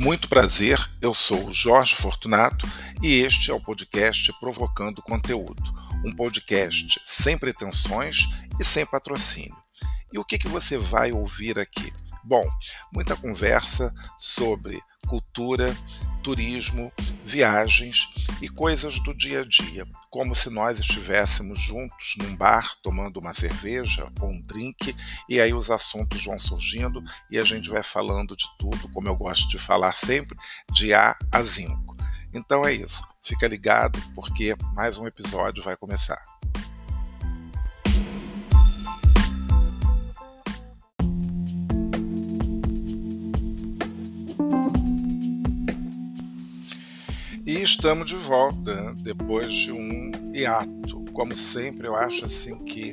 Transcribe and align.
Muito 0.00 0.30
prazer, 0.30 0.78
eu 1.02 1.12
sou 1.12 1.52
Jorge 1.52 1.94
Fortunato 1.94 2.66
e 3.02 3.20
este 3.20 3.50
é 3.50 3.54
o 3.54 3.60
podcast 3.60 4.32
Provocando 4.40 5.02
Conteúdo, 5.02 5.62
um 6.02 6.16
podcast 6.16 6.98
sem 7.04 7.36
pretensões 7.36 8.20
e 8.58 8.64
sem 8.64 8.86
patrocínio. 8.86 9.54
E 10.10 10.18
o 10.18 10.24
que, 10.24 10.38
que 10.38 10.48
você 10.48 10.78
vai 10.78 11.12
ouvir 11.12 11.58
aqui? 11.58 11.92
Bom, 12.24 12.48
muita 12.90 13.14
conversa 13.14 13.94
sobre 14.18 14.80
cultura, 15.06 15.76
turismo, 16.22 16.90
viagens 17.30 18.12
e 18.42 18.48
coisas 18.48 18.98
do 19.04 19.14
dia 19.14 19.42
a 19.42 19.44
dia, 19.44 19.86
como 20.10 20.34
se 20.34 20.50
nós 20.50 20.80
estivéssemos 20.80 21.60
juntos 21.60 22.16
num 22.18 22.34
bar 22.34 22.74
tomando 22.82 23.20
uma 23.20 23.32
cerveja 23.32 24.10
ou 24.20 24.30
um 24.30 24.42
drink, 24.42 24.94
e 25.28 25.40
aí 25.40 25.54
os 25.54 25.70
assuntos 25.70 26.24
vão 26.24 26.38
surgindo 26.38 27.02
e 27.30 27.38
a 27.38 27.44
gente 27.44 27.70
vai 27.70 27.84
falando 27.84 28.36
de 28.36 28.44
tudo, 28.58 28.88
como 28.88 29.06
eu 29.06 29.14
gosto 29.14 29.48
de 29.48 29.58
falar 29.58 29.92
sempre, 29.92 30.36
de 30.72 30.92
A 30.92 31.16
a 31.30 31.42
Zinco. 31.42 31.96
Então 32.34 32.66
é 32.66 32.72
isso, 32.72 33.02
fica 33.22 33.46
ligado 33.46 33.98
porque 34.14 34.56
mais 34.74 34.98
um 34.98 35.06
episódio 35.06 35.62
vai 35.62 35.76
começar. 35.76 36.39
E 47.60 47.62
estamos 47.62 48.06
de 48.06 48.16
volta 48.16 48.74
né? 48.74 48.94
depois 49.02 49.52
de 49.52 49.70
um 49.70 50.32
hiato. 50.32 51.04
Como 51.12 51.36
sempre, 51.36 51.86
eu 51.86 51.94
acho 51.94 52.24
assim 52.24 52.56
que 52.64 52.90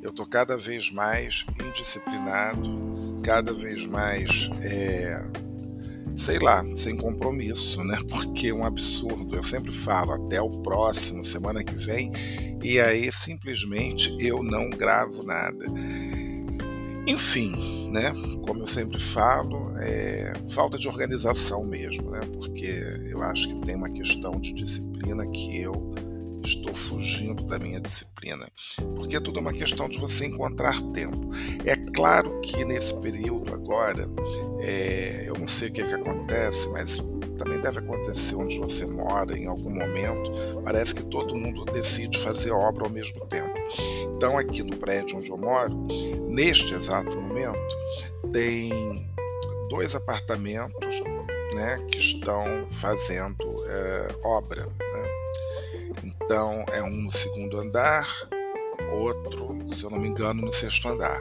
eu 0.00 0.12
tô 0.12 0.24
cada 0.24 0.56
vez 0.56 0.88
mais 0.92 1.44
indisciplinado, 1.60 3.20
cada 3.24 3.52
vez 3.52 3.84
mais, 3.84 4.48
é, 4.62 5.20
sei 6.14 6.38
lá, 6.38 6.64
sem 6.76 6.96
compromisso, 6.96 7.82
né? 7.82 7.98
Porque 8.08 8.50
é 8.50 8.54
um 8.54 8.64
absurdo. 8.64 9.34
Eu 9.34 9.42
sempre 9.42 9.72
falo 9.72 10.12
até 10.12 10.40
o 10.40 10.62
próximo, 10.62 11.24
semana 11.24 11.64
que 11.64 11.74
vem, 11.74 12.12
e 12.62 12.78
aí 12.78 13.10
simplesmente 13.10 14.16
eu 14.20 14.44
não 14.44 14.70
gravo 14.70 15.24
nada. 15.24 15.64
Enfim, 17.06 17.90
né? 17.90 18.12
Como 18.46 18.62
eu 18.62 18.66
sempre 18.66 18.98
falo, 18.98 19.74
é 19.78 20.32
falta 20.48 20.78
de 20.78 20.88
organização 20.88 21.64
mesmo, 21.64 22.10
né? 22.10 22.20
Porque 22.32 22.66
eu 23.10 23.22
acho 23.22 23.48
que 23.48 23.60
tem 23.66 23.74
uma 23.74 23.90
questão 23.90 24.40
de 24.40 24.52
disciplina 24.54 25.26
que 25.26 25.60
eu 25.60 25.94
estou 26.42 26.74
fugindo 26.74 27.44
da 27.44 27.58
minha 27.58 27.80
disciplina, 27.80 28.46
porque 28.96 29.16
é 29.16 29.20
tudo 29.20 29.40
uma 29.40 29.52
questão 29.52 29.88
de 29.88 29.98
você 29.98 30.26
encontrar 30.26 30.80
tempo. 30.92 31.30
É 31.64 31.76
claro 31.76 32.40
que 32.42 32.64
nesse 32.64 32.94
período 33.00 33.52
agora, 33.54 34.08
é, 34.60 35.24
eu 35.26 35.38
não 35.38 35.48
sei 35.48 35.68
o 35.68 35.72
que, 35.72 35.80
é 35.80 35.86
que 35.86 35.94
acontece, 35.94 36.68
mas 36.68 37.00
também 37.34 37.60
deve 37.60 37.78
acontecer 37.78 38.34
onde 38.36 38.58
você 38.58 38.86
mora, 38.86 39.36
em 39.36 39.46
algum 39.46 39.70
momento, 39.70 40.30
parece 40.64 40.94
que 40.94 41.02
todo 41.04 41.34
mundo 41.36 41.64
decide 41.66 42.18
fazer 42.18 42.50
obra 42.50 42.84
ao 42.84 42.90
mesmo 42.90 43.24
tempo. 43.26 43.52
Então, 44.16 44.38
aqui 44.38 44.62
no 44.62 44.76
prédio 44.76 45.18
onde 45.18 45.30
eu 45.30 45.36
moro, 45.36 45.74
neste 46.28 46.72
exato 46.72 47.20
momento, 47.20 47.76
tem 48.32 49.08
dois 49.68 49.94
apartamentos 49.94 51.00
né, 51.54 51.78
que 51.90 51.98
estão 51.98 52.44
fazendo 52.70 53.36
é, 53.66 54.14
obra. 54.24 54.64
Né? 54.64 55.08
Então, 56.04 56.64
é 56.72 56.82
um 56.82 57.02
no 57.02 57.10
segundo 57.10 57.58
andar, 57.58 58.06
outro, 58.92 59.56
se 59.76 59.84
eu 59.84 59.90
não 59.90 59.98
me 59.98 60.08
engano, 60.08 60.42
no 60.42 60.52
sexto 60.52 60.88
andar. 60.88 61.20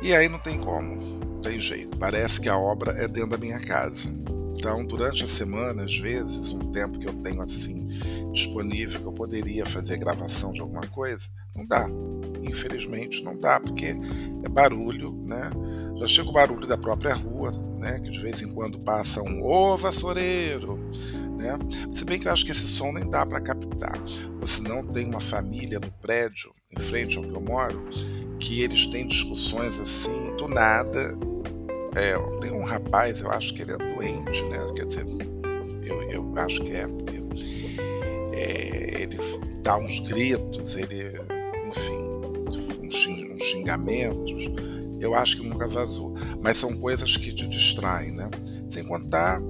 E 0.00 0.12
aí 0.14 0.28
não 0.28 0.38
tem 0.38 0.58
como, 0.58 0.96
não 0.96 1.40
tem 1.40 1.60
jeito. 1.60 1.96
Parece 1.96 2.40
que 2.40 2.48
a 2.48 2.58
obra 2.58 2.92
é 2.92 3.06
dentro 3.06 3.30
da 3.30 3.38
minha 3.38 3.60
casa. 3.60 4.21
Então, 4.62 4.84
durante 4.84 5.24
a 5.24 5.26
semana, 5.26 5.82
às 5.82 5.98
vezes, 5.98 6.52
um 6.52 6.60
tempo 6.60 6.96
que 6.96 7.08
eu 7.08 7.12
tenho 7.14 7.42
assim 7.42 7.84
disponível, 8.32 9.00
que 9.00 9.06
eu 9.06 9.12
poderia 9.12 9.66
fazer 9.66 9.96
gravação 9.96 10.52
de 10.52 10.60
alguma 10.60 10.86
coisa, 10.86 11.28
não 11.52 11.66
dá. 11.66 11.84
Infelizmente, 12.44 13.24
não 13.24 13.36
dá, 13.36 13.58
porque 13.58 13.86
é 14.44 14.48
barulho, 14.48 15.12
né? 15.26 15.50
Já 15.98 16.06
chega 16.06 16.28
o 16.28 16.32
barulho 16.32 16.64
da 16.64 16.78
própria 16.78 17.12
rua, 17.12 17.50
né? 17.80 17.98
Que 17.98 18.08
de 18.08 18.20
vez 18.20 18.40
em 18.40 18.52
quando 18.52 18.78
passa 18.78 19.20
um 19.20 19.44
ô 19.44 19.76
vassoureiro, 19.76 20.78
né? 21.36 21.58
Se 21.92 22.04
bem 22.04 22.20
que 22.20 22.28
eu 22.28 22.32
acho 22.32 22.44
que 22.44 22.52
esse 22.52 22.68
som 22.68 22.92
nem 22.92 23.10
dá 23.10 23.26
para 23.26 23.40
captar. 23.40 24.00
Ou 24.40 24.46
se 24.46 24.62
não 24.62 24.86
tem 24.86 25.06
uma 25.06 25.18
família 25.18 25.80
no 25.80 25.90
prédio, 25.90 26.52
em 26.70 26.80
frente 26.80 27.18
ao 27.18 27.24
que 27.24 27.34
eu 27.34 27.40
moro, 27.40 27.82
que 28.38 28.62
eles 28.62 28.86
têm 28.86 29.08
discussões 29.08 29.80
assim, 29.80 30.36
do 30.36 30.46
nada, 30.46 31.18
é, 31.94 32.16
tem 32.40 32.52
um 32.52 32.64
rapaz, 32.64 33.20
eu 33.20 33.30
acho 33.30 33.54
que 33.54 33.62
ele 33.62 33.72
é 33.72 33.76
doente, 33.76 34.42
né? 34.44 34.58
Quer 34.74 34.86
dizer, 34.86 35.06
eu, 35.84 36.02
eu 36.10 36.34
acho 36.36 36.62
que 36.62 36.72
é, 36.72 36.86
porque 36.86 37.20
é, 38.32 39.02
ele 39.02 39.18
dá 39.62 39.76
uns 39.76 40.00
gritos, 40.00 40.74
ele, 40.74 41.12
enfim, 41.68 42.82
uns 42.82 43.42
xingamentos. 43.42 44.50
Eu 45.00 45.14
acho 45.14 45.38
que 45.38 45.46
nunca 45.46 45.66
vazou. 45.66 46.14
Mas 46.40 46.58
são 46.58 46.76
coisas 46.76 47.16
que 47.16 47.32
te 47.32 47.46
distraem, 47.48 48.12
né? 48.12 48.30
Sem 48.70 48.84
contar 48.84 49.40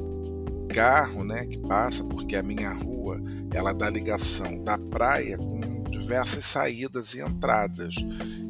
carro, 0.73 1.23
né, 1.23 1.45
que 1.45 1.59
passa, 1.59 2.03
porque 2.03 2.35
a 2.35 2.43
minha 2.43 2.73
rua, 2.73 3.21
ela 3.53 3.75
dá 3.75 3.91
ligação 3.91 4.65
da 4.65 4.79
praia 4.79 5.37
com 5.37 5.83
diversas 5.91 6.47
saídas 6.47 7.13
e 7.15 7.21
entradas. 7.21 7.95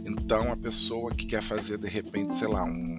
Então, 0.07 0.53
a 0.53 0.57
pessoa 0.57 1.11
que 1.13 1.27
quer 1.27 1.43
fazer 1.43 1.79
de 1.79 1.89
repente, 1.89 2.35
sei 2.35 2.49
lá, 2.49 2.63
um 2.65 2.92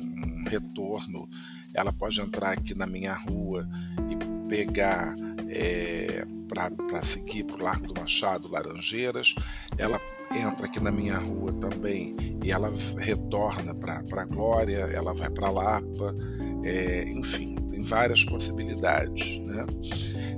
retorno, 0.44 1.28
ela 1.74 1.92
pode 1.92 2.22
entrar 2.22 2.52
aqui 2.52 2.76
na 2.76 2.86
minha 2.86 3.14
rua 3.14 3.68
e 4.09 4.48
pegar 4.48 5.16
é, 5.50 6.26
para 6.48 7.04
seguir 7.04 7.44
para 7.44 7.56
o 7.56 7.64
Largo 7.64 7.88
do 7.88 8.00
Machado, 8.00 8.50
Laranjeiras. 8.50 9.34
Ela 9.78 10.00
entra 10.36 10.66
aqui 10.66 10.80
na 10.80 10.92
minha 10.92 11.18
rua 11.18 11.53
também 11.53 12.16
e 12.44 12.52
ela 12.52 12.72
retorna 12.98 13.74
para 13.74 14.03
a 14.22 14.26
Glória, 14.26 14.90
ela 14.94 15.14
vai 15.14 15.30
para 15.30 15.50
Lapa, 15.50 16.16
é, 16.64 17.09
enfim, 17.09 17.56
tem 17.70 17.82
várias 17.82 18.24
possibilidades. 18.24 19.40
Né? 19.40 19.66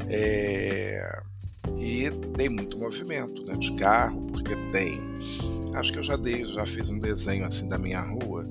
É, 0.10 1.22
e 1.78 2.10
tem 2.38 2.50
muito 2.50 2.78
movimento 2.78 3.44
né, 3.46 3.56
de 3.56 3.76
carro, 3.76 4.22
porque 4.28 4.56
tem. 4.72 5.02
Acho 5.74 5.92
que 5.92 6.00
eu 6.00 6.04
já 6.04 6.16
dei, 6.16 6.46
já 6.48 6.66
fiz 6.66 6.90
um 6.90 6.98
desenho 6.98 7.46
assim 7.46 7.68
da 7.68 7.78
minha 7.78 8.00
rua 8.00 8.45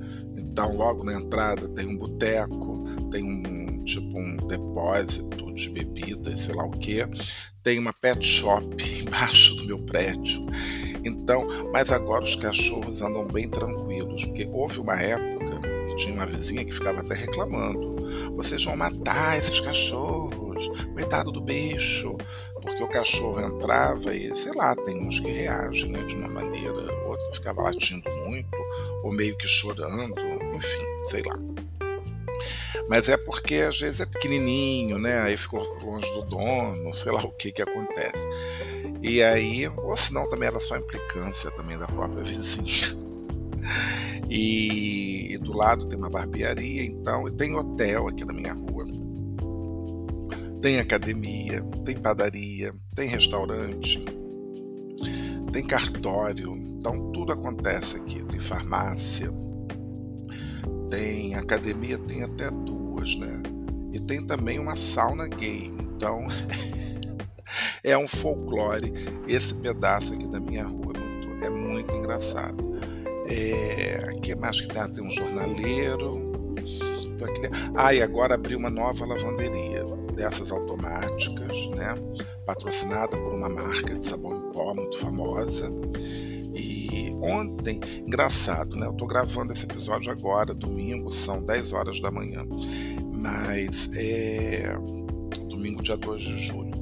então, 0.55 0.73
logo 0.73 1.03
na 1.03 1.15
entrada 1.15 1.67
tem 1.67 1.85
um 1.85 1.97
boteco, 1.97 2.85
tem 3.11 3.25
um 3.25 3.83
tipo 3.83 4.17
um 4.17 4.37
depósito 4.37 5.53
de 5.53 5.69
bebidas, 5.69 6.43
sei 6.43 6.55
lá 6.55 6.65
o 6.65 6.71
que. 6.71 7.05
Tem 7.61 7.77
uma 7.77 7.93
pet 7.93 8.25
shop 8.25 8.65
embaixo 9.03 9.57
do 9.57 9.65
meu 9.65 9.81
prédio. 9.81 10.47
Então, 11.05 11.45
mas 11.73 11.91
agora 11.91 12.23
os 12.23 12.37
cachorros 12.37 13.03
andam 13.03 13.27
bem 13.27 13.49
tranquilos, 13.49 14.25
porque 14.27 14.49
houve 14.53 14.79
uma 14.79 14.95
época 14.95 15.61
que 15.89 15.97
tinha 15.97 16.15
uma 16.15 16.25
vizinha 16.25 16.65
que 16.65 16.71
ficava 16.71 17.01
até 17.01 17.15
reclamando: 17.17 17.97
vocês 18.37 18.65
vão 18.65 18.77
matar 18.77 19.37
esses 19.37 19.59
cachorros, 19.59 20.69
coitado 20.95 21.33
do 21.33 21.41
bicho, 21.41 22.17
porque 22.65 22.83
o 22.83 22.89
cachorro 22.89 23.41
entrava 23.41 24.15
e, 24.15 24.35
sei 24.37 24.53
lá, 24.55 24.75
tem 24.75 24.99
uns 25.07 25.21
que 25.21 25.31
reagem 25.31 25.91
né, 25.91 26.03
de 26.05 26.15
uma 26.15 26.29
maneira, 26.29 26.95
outro 27.07 27.35
ficava 27.35 27.63
latindo 27.63 28.09
muito, 28.27 28.57
ou 29.05 29.13
meio 29.13 29.37
que 29.37 29.47
chorando, 29.47 30.19
enfim, 30.55 30.87
sei 31.05 31.23
lá. 31.23 31.39
Mas 32.89 33.09
é 33.11 33.19
porque 33.19 33.57
às 33.57 33.79
vezes 33.79 34.01
é 34.01 34.07
pequenininho, 34.07 34.99
né? 34.99 35.21
Aí 35.21 35.37
ficou 35.37 35.63
longe 35.83 36.11
do 36.15 36.23
dono, 36.23 36.93
sei 36.95 37.13
lá 37.13 37.23
o 37.23 37.31
que 37.31 37.53
que 37.53 37.63
acontece. 37.63 38.27
E 39.03 39.23
aí, 39.23 39.69
ou 39.69 39.97
senão 39.97 40.29
também 40.31 40.49
era 40.49 40.59
só 40.59 40.77
implicância 40.77 41.51
também 41.51 41.79
da 41.79 41.87
própria 41.87 42.25
vizinha. 42.25 42.99
E, 44.29 45.35
e 45.35 45.39
do 45.39 45.53
lado 45.53 45.87
tem 45.87 45.99
uma 45.99 46.09
barbearia, 46.09 46.83
então, 46.83 47.29
e 47.29 47.33
tem 47.33 47.55
hotel 47.55 48.09
aqui 48.09 48.25
na 48.25 48.33
minha 48.33 48.55
rua. 48.55 48.87
Tem 50.63 50.81
academia, 50.81 51.63
tem 51.85 51.95
padaria, 51.95 52.73
tem 52.95 53.07
restaurante, 53.07 54.03
tem 55.53 55.63
cartório, 55.65 56.74
então 56.85 57.11
tudo 57.13 57.33
acontece 57.33 57.97
aqui. 57.97 58.23
Tem 58.27 58.39
farmácia, 58.39 59.31
tem 60.91 61.35
academia, 61.35 61.97
tem 61.97 62.23
até 62.23 62.51
duas, 62.51 63.17
né? 63.17 63.43
E 63.91 63.99
tem 63.99 64.25
também 64.27 64.59
uma 64.59 64.77
sauna 64.77 65.27
gay. 65.27 65.73
Então 65.81 66.27
é 67.83 67.97
um 67.97 68.07
folclore 68.07 68.93
esse 69.27 69.55
pedaço 69.55 70.13
aqui 70.13 70.27
da 70.27 70.39
minha 70.39 70.65
rua. 70.67 70.93
É 70.95 70.99
muito, 70.99 71.45
é 71.47 71.51
muito 71.51 71.97
engraçado. 71.97 72.79
É, 73.31 74.19
que 74.21 74.35
mais 74.35 74.61
que 74.61 74.69
tem? 74.69 74.87
Tem 74.93 75.03
um 75.07 75.11
jornaleiro. 75.11 76.35
Aquele... 77.15 77.49
Ah, 77.75 77.95
e 77.95 78.03
agora 78.03 78.35
abriu 78.35 78.59
uma 78.59 78.69
nova 78.69 79.07
lavanderia 79.07 79.87
dessas 80.15 80.53
automáticas, 80.53 81.67
né? 81.69 81.97
Patrocinada 82.45 83.17
por 83.17 83.33
uma 83.33 83.49
marca 83.49 83.95
de 83.95 84.05
sabão 84.05 84.37
em 84.37 84.53
pó 84.53 84.75
muito 84.75 84.99
famosa. 84.99 85.73
Ontem, 87.25 87.81
engraçado, 88.07 88.77
né? 88.77 88.87
Eu 88.87 88.93
tô 88.93 89.07
gravando 89.07 89.51
esse 89.51 89.65
episódio 89.65 90.13
agora, 90.13 90.53
domingo, 90.53 91.11
são 91.11 91.43
10 91.43 91.73
horas 91.73 91.99
da 92.03 92.11
manhã. 92.11 92.45
Mas 93.15 93.91
é 93.97 94.77
domingo, 95.49 95.83
dia 95.83 95.97
2 95.97 96.21
de 96.21 96.39
julho. 96.41 96.75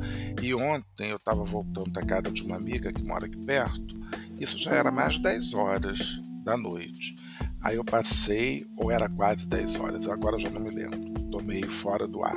E 0.42 0.52
ontem 0.52 1.10
eu 1.10 1.16
estava 1.16 1.44
voltando 1.44 1.92
da 1.92 2.04
casa 2.04 2.28
de 2.28 2.42
uma 2.42 2.56
amiga 2.56 2.92
que 2.92 3.04
mora 3.04 3.26
aqui 3.26 3.36
perto. 3.36 3.94
Isso 4.40 4.58
já 4.58 4.72
era 4.72 4.90
mais 4.90 5.14
de 5.14 5.22
10 5.22 5.54
horas 5.54 6.20
da 6.44 6.56
noite. 6.56 7.16
Aí 7.62 7.76
eu 7.76 7.84
passei, 7.84 8.66
ou 8.76 8.90
era 8.90 9.08
quase 9.08 9.46
10 9.46 9.76
horas, 9.76 10.08
agora 10.08 10.40
já 10.40 10.50
não 10.50 10.60
me 10.60 10.70
lembro. 10.70 10.98
Tô 11.30 11.40
meio 11.40 11.70
fora 11.70 12.08
do 12.08 12.24
ar. 12.24 12.36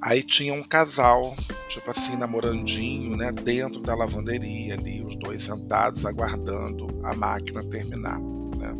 Aí 0.00 0.22
tinha 0.22 0.52
um 0.52 0.62
casal, 0.62 1.34
tipo 1.68 1.90
assim, 1.90 2.16
namorandinho, 2.16 3.16
né, 3.16 3.32
dentro 3.32 3.80
da 3.80 3.94
lavanderia 3.94 4.74
ali, 4.74 5.02
os 5.02 5.18
dois 5.18 5.42
sentados 5.42 6.04
aguardando 6.04 6.86
a 7.02 7.14
máquina 7.14 7.64
terminar, 7.64 8.20
né? 8.20 8.74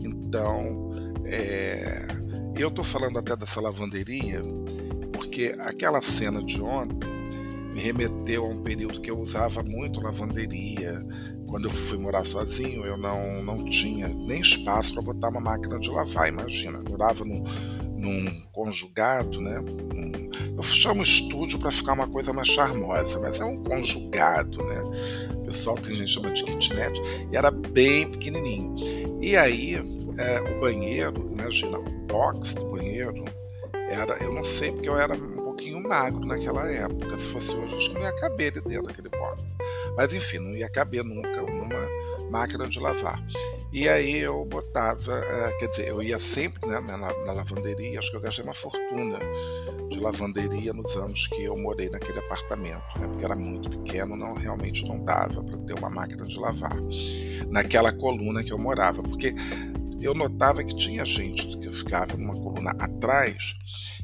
Então, 0.00 0.90
é... 1.24 2.06
eu 2.58 2.70
tô 2.70 2.82
falando 2.82 3.18
até 3.18 3.36
dessa 3.36 3.60
lavanderia 3.60 4.42
porque 5.12 5.54
aquela 5.60 6.00
cena 6.00 6.42
de 6.42 6.60
ontem 6.62 7.10
me 7.74 7.82
remeteu 7.82 8.46
a 8.46 8.48
um 8.48 8.62
período 8.62 9.02
que 9.02 9.10
eu 9.10 9.18
usava 9.18 9.62
muito 9.62 10.00
lavanderia. 10.00 11.04
Quando 11.46 11.66
eu 11.66 11.70
fui 11.70 11.98
morar 11.98 12.24
sozinho, 12.24 12.86
eu 12.86 12.96
não, 12.96 13.42
não 13.42 13.62
tinha 13.66 14.08
nem 14.08 14.40
espaço 14.40 14.94
para 14.94 15.02
botar 15.02 15.28
uma 15.28 15.40
máquina 15.40 15.78
de 15.78 15.90
lavar. 15.90 16.28
Imagina, 16.28 16.78
eu 16.78 16.84
morava 16.84 17.22
num, 17.22 17.44
num 17.96 18.46
conjugado, 18.52 19.40
né? 19.40 19.60
eu 20.56 20.62
chamo 20.62 21.02
estúdio 21.02 21.58
para 21.58 21.70
ficar 21.70 21.92
uma 21.92 22.08
coisa 22.08 22.32
mais 22.32 22.48
charmosa, 22.48 23.20
mas 23.20 23.38
é 23.40 23.44
um 23.44 23.56
conjugado, 23.56 24.64
né? 24.64 24.82
O 25.34 25.44
pessoal 25.44 25.76
tem 25.76 25.94
gente 25.94 26.12
chama 26.12 26.30
de 26.32 26.42
kitnet, 26.44 26.98
e 27.30 27.36
era 27.36 27.50
bem 27.50 28.10
pequenininho. 28.10 29.18
E 29.20 29.36
aí, 29.36 29.74
é, 30.18 30.40
o 30.40 30.60
banheiro, 30.60 31.30
imagina, 31.32 31.78
o 31.78 31.82
box 32.06 32.54
do 32.54 32.70
banheiro, 32.70 33.24
era, 33.88 34.16
eu 34.22 34.32
não 34.32 34.42
sei 34.42 34.72
porque 34.72 34.88
eu 34.88 34.96
era 34.96 35.14
um 35.14 35.44
pouquinho 35.44 35.82
magro 35.82 36.24
naquela 36.26 36.68
época. 36.70 37.18
Se 37.18 37.28
fosse 37.28 37.54
hoje, 37.54 37.76
acho 37.76 37.88
que 37.90 37.94
não 37.94 38.02
ia 38.02 38.16
caber 38.16 38.52
dentro 38.52 38.82
daquele 38.84 39.08
box. 39.10 39.56
Mas 39.96 40.12
enfim, 40.12 40.38
não 40.38 40.56
ia 40.56 40.68
caber 40.68 41.04
nunca 41.04 41.42
numa 41.42 42.30
máquina 42.30 42.66
de 42.66 42.80
lavar. 42.80 43.22
E 43.76 43.90
aí 43.90 44.20
eu 44.20 44.42
botava, 44.46 45.20
uh, 45.20 45.58
quer 45.58 45.68
dizer, 45.68 45.88
eu 45.88 46.02
ia 46.02 46.18
sempre 46.18 46.66
né, 46.66 46.80
na, 46.80 46.96
na, 46.96 47.32
lavanderia, 47.34 47.98
acho 47.98 48.10
que 48.10 48.16
eu 48.16 48.22
gastei 48.22 48.42
uma 48.42 48.54
fortuna 48.54 49.18
de 49.90 50.00
lavanderia 50.00 50.72
nos 50.72 50.96
anos 50.96 51.26
que 51.26 51.44
eu 51.44 51.54
morei 51.58 51.90
naquele 51.90 52.18
apartamento, 52.18 52.98
né, 52.98 53.06
porque 53.06 53.22
era 53.22 53.36
muito 53.36 53.68
pequeno, 53.68 54.16
não 54.16 54.32
realmente 54.32 54.82
não 54.88 55.04
dava 55.04 55.44
para 55.44 55.58
ter 55.58 55.74
uma 55.74 55.90
máquina 55.90 56.24
de 56.24 56.38
lavar. 56.38 56.74
Naquela 57.50 57.92
coluna 57.92 58.42
que 58.42 58.50
eu 58.50 58.58
morava, 58.58 59.02
porque 59.02 59.34
eu 60.00 60.14
notava 60.14 60.64
que 60.64 60.74
tinha 60.74 61.04
gente 61.04 61.58
que 61.58 61.70
ficava 61.70 62.16
numa 62.16 62.32
coluna 62.32 62.70
atrás, 62.80 63.58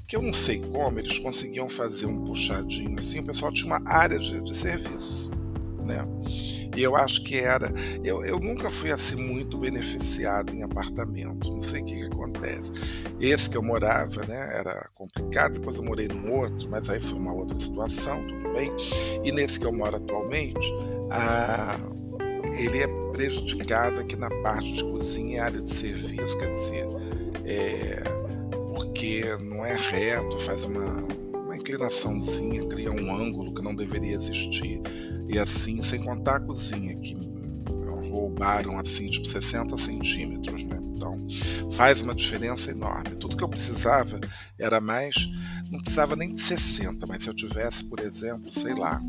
que 0.07 0.15
eu 0.15 0.21
não 0.21 0.35
sei 0.35 0.61
como 0.61 0.99
eles 0.99 1.19
conseguiam 1.19 1.67
fazer 1.67 2.05
um 2.05 2.23
puxadinho 2.27 2.99
assim, 2.99 3.21
o 3.21 3.25
pessoal 3.25 3.51
tinha 3.51 3.75
uma 3.75 3.91
área 3.91 4.19
de, 4.19 4.39
de 4.39 4.55
serviço, 4.55 5.31
né? 5.85 6.07
E 6.75 6.83
eu 6.83 6.97
acho 6.97 7.23
que 7.25 7.39
era. 7.39 7.73
Eu, 8.03 8.25
eu 8.25 8.39
nunca 8.39 8.71
fui 8.71 8.91
assim 8.91 9.17
muito 9.17 9.59
beneficiado 9.59 10.55
em 10.55 10.63
apartamento, 10.63 11.51
não 11.51 11.61
sei 11.61 11.83
o 11.83 11.85
que, 11.85 11.95
que 11.95 12.05
acontece. 12.05 12.73
Esse 13.21 13.51
que 13.51 13.57
eu 13.57 13.63
morava, 13.63 14.25
né, 14.27 14.59
era 14.59 14.89
complicado, 14.95 15.55
depois 15.55 15.77
eu 15.77 15.85
morei 15.85 16.09
num 16.09 16.33
outro, 16.33 16.69
mas 16.71 16.89
aí 16.89 17.01
foi 17.01 17.19
uma 17.19 17.33
outra 17.33 17.59
situação, 17.59 18.27
tudo 18.27 18.53
bem. 18.55 18.73
E 19.23 19.31
nesse 19.33 19.61
que 19.61 19.67
eu 19.67 19.73
moro 19.73 19.97
atualmente, 19.97 20.67
a 21.11 21.79
ele 22.59 22.83
é 22.83 22.87
prejudicado 23.13 24.01
aqui 24.01 24.17
na 24.17 24.31
parte 24.43 24.73
de 24.73 24.85
cozinha 24.85 25.37
e 25.37 25.39
área 25.39 25.61
de 25.61 25.71
serviço, 25.71 26.37
quer 26.39 26.51
dizer, 26.51 26.87
é, 27.45 28.03
porque 28.69 29.25
não 29.41 29.65
é 29.65 29.75
reto, 29.75 30.39
faz 30.39 30.65
uma, 30.65 31.05
inclinaçãozinha, 31.63 32.67
cria 32.67 32.91
um 32.91 33.15
ângulo 33.15 33.55
que 33.55 33.63
não 33.63 33.75
deveria 33.75 34.15
existir, 34.15 34.81
e 35.29 35.39
assim, 35.39 35.83
sem 35.83 36.05
contar 36.05 36.37
a 36.37 36.41
cozinha, 36.41 36.95
que 36.97 37.15
roubaram 38.13 38.79
assim, 38.79 39.09
tipo 39.09 39.27
60 39.27 39.77
centímetros, 39.79 40.63
né? 40.65 40.79
Então, 40.83 41.19
faz 41.73 42.03
uma 42.03 42.15
diferença 42.15 42.71
enorme. 42.71 43.17
Tudo 43.17 43.37
que 43.37 43.43
eu 43.43 43.49
precisava 43.49 44.21
era 44.59 44.81
mais, 44.81 45.15
não 45.71 45.81
precisava 45.81 46.15
nem 46.15 46.35
de 46.35 46.43
60, 46.43 47.07
mas 47.07 47.23
se 47.23 47.31
eu 47.31 47.35
tivesse, 47.35 47.85
por 47.85 48.01
exemplo, 48.01 48.53
sei 48.53 48.75
lá, 48.75 49.01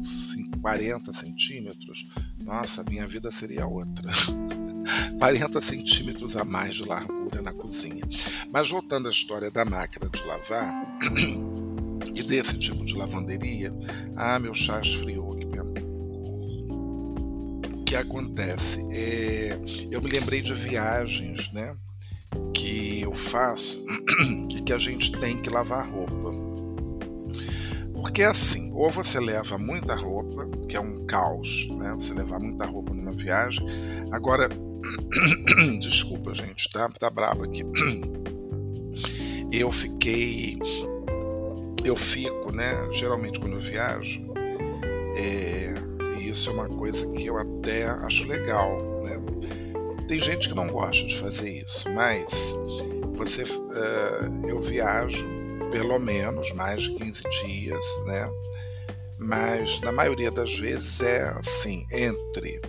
40 0.61 1.11
centímetros, 1.11 2.07
nossa, 2.39 2.83
minha 2.83 3.06
vida 3.06 3.29
seria 3.29 3.67
outra. 3.67 4.09
40 5.19 5.61
centímetros 5.61 6.35
a 6.35 6.44
mais 6.44 6.75
de 6.75 6.83
largura 6.83 7.41
na 7.41 7.53
cozinha. 7.53 8.03
Mas 8.51 8.69
voltando 8.69 9.07
à 9.07 9.11
história 9.11 9.49
da 9.51 9.63
máquina 9.63 10.09
de 10.09 10.21
lavar 10.25 10.73
desse 12.33 12.57
tipo 12.57 12.83
de 12.83 12.95
lavanderia, 12.95 13.71
ah, 14.15 14.39
meu 14.39 14.56
chá 14.56 14.81
esfriou, 14.81 15.35
pena. 15.35 15.71
O 17.80 17.83
que 17.83 17.95
acontece? 17.95 18.81
É, 18.91 19.59
eu 19.91 20.01
me 20.01 20.09
lembrei 20.09 20.41
de 20.41 20.51
viagens, 20.51 21.53
né? 21.53 21.77
Que 22.51 23.01
eu 23.01 23.13
faço 23.13 23.85
e 24.50 24.62
que 24.63 24.74
a 24.74 24.80
gente 24.80 25.12
tem 25.19 25.39
que 25.39 25.51
lavar 25.51 25.88
roupa. 25.88 26.31
Porque 27.94 28.24
é 28.24 28.25
assim, 28.25 28.71
ou 28.74 28.89
você 28.89 29.19
leva 29.19 29.59
muita 29.59 29.94
roupa, 29.94 30.50
que 30.68 30.75
é 30.75 30.80
um 30.80 31.06
caos, 31.06 31.69
né? 31.69 31.94
Você 32.00 32.15
levar 32.15 32.39
muita 32.39 32.65
roupa 32.65 32.95
numa 32.95 33.13
viagem. 33.13 33.63
Agora, 34.09 34.50
desculpa, 35.80 36.33
gente, 36.33 36.68
tá, 36.71 36.89
tá 36.89 37.12
brabo 37.12 37.44
aqui. 37.44 37.62
Eu 39.53 39.71
fiquei. 39.71 40.57
Eu 41.83 41.95
fico, 41.95 42.51
né? 42.51 42.88
Geralmente 42.91 43.39
quando 43.39 43.53
eu 43.53 43.59
viajo, 43.59 44.21
é, 45.15 45.74
e 46.18 46.30
isso 46.30 46.50
é 46.50 46.53
uma 46.53 46.69
coisa 46.69 47.06
que 47.12 47.25
eu 47.25 47.38
até 47.38 47.85
acho 47.85 48.27
legal, 48.27 49.01
né? 49.03 49.19
Tem 50.07 50.18
gente 50.18 50.47
que 50.47 50.56
não 50.56 50.68
gosta 50.68 51.06
de 51.06 51.18
fazer 51.19 51.50
isso, 51.50 51.89
mas 51.91 52.56
você, 53.15 53.44
uh, 53.44 54.47
eu 54.47 54.62
viajo 54.62 55.25
pelo 55.71 56.00
menos 56.00 56.51
mais 56.53 56.83
de 56.83 56.95
15 56.95 57.24
dias, 57.45 57.83
né? 58.06 58.30
Mas 59.18 59.81
na 59.81 59.91
maioria 59.91 60.31
das 60.31 60.53
vezes 60.57 61.01
é 61.01 61.24
assim, 61.38 61.85
entre 61.91 62.62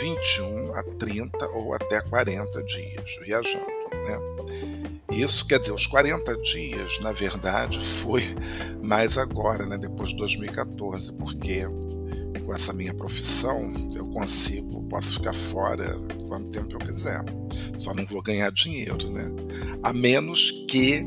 21 0.00 0.74
a 0.74 0.82
30 0.98 1.48
ou 1.48 1.74
até 1.74 2.00
40 2.00 2.62
dias 2.62 3.18
viajando, 3.22 3.66
né? 3.92 4.91
Isso 5.12 5.46
quer 5.46 5.58
dizer, 5.58 5.72
os 5.72 5.86
40 5.86 6.36
dias, 6.38 6.98
na 7.00 7.12
verdade, 7.12 7.78
foi 7.78 8.22
mais 8.82 9.18
agora, 9.18 9.66
né, 9.66 9.76
depois 9.76 10.10
de 10.10 10.16
2014, 10.16 11.12
porque 11.12 11.66
com 12.44 12.54
essa 12.54 12.72
minha 12.72 12.94
profissão 12.94 13.72
eu 13.94 14.06
consigo, 14.08 14.82
posso 14.84 15.14
ficar 15.14 15.32
fora 15.32 15.98
quanto 16.26 16.50
tempo 16.50 16.74
eu 16.74 16.78
quiser. 16.78 17.22
Só 17.78 17.94
não 17.94 18.04
vou 18.06 18.22
ganhar 18.22 18.50
dinheiro, 18.50 19.10
né? 19.10 19.30
A 19.82 19.92
menos 19.92 20.50
que 20.68 21.06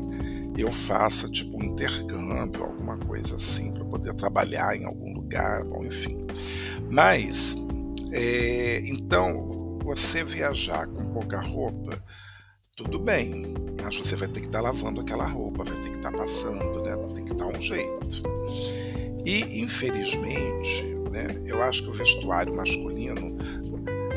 eu 0.56 0.72
faça 0.72 1.28
tipo 1.28 1.58
um 1.58 1.64
intercâmbio, 1.64 2.64
alguma 2.64 2.96
coisa 2.96 3.36
assim, 3.36 3.72
para 3.72 3.84
poder 3.84 4.14
trabalhar 4.14 4.74
em 4.76 4.84
algum 4.84 5.12
lugar, 5.12 5.64
bom, 5.64 5.84
enfim. 5.84 6.26
Mas, 6.90 7.54
é, 8.12 8.80
então, 8.86 9.78
você 9.84 10.24
viajar 10.24 10.86
com 10.86 11.12
pouca 11.12 11.38
roupa, 11.40 12.02
tudo 12.76 12.98
bem, 12.98 13.54
mas 13.82 13.96
você 13.96 14.14
vai 14.14 14.28
ter 14.28 14.40
que 14.40 14.46
estar 14.46 14.58
tá 14.58 14.64
lavando 14.64 15.00
aquela 15.00 15.24
roupa, 15.24 15.64
vai 15.64 15.80
ter 15.80 15.90
que 15.90 15.96
estar 15.96 16.12
tá 16.12 16.18
passando, 16.18 16.82
né? 16.82 16.94
Tem 17.14 17.24
que 17.24 17.32
dar 17.32 17.46
um 17.46 17.58
jeito. 17.58 18.22
E, 19.24 19.62
infelizmente, 19.62 20.84
né, 21.10 21.42
eu 21.46 21.62
acho 21.62 21.82
que 21.82 21.88
o 21.88 21.92
vestuário 21.94 22.54
masculino, 22.54 23.34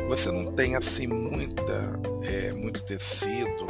você 0.09 0.29
não 0.29 0.45
tem 0.45 0.75
assim 0.75 1.07
muita, 1.07 1.99
é, 2.23 2.53
muito 2.53 2.83
tecido, 2.83 3.65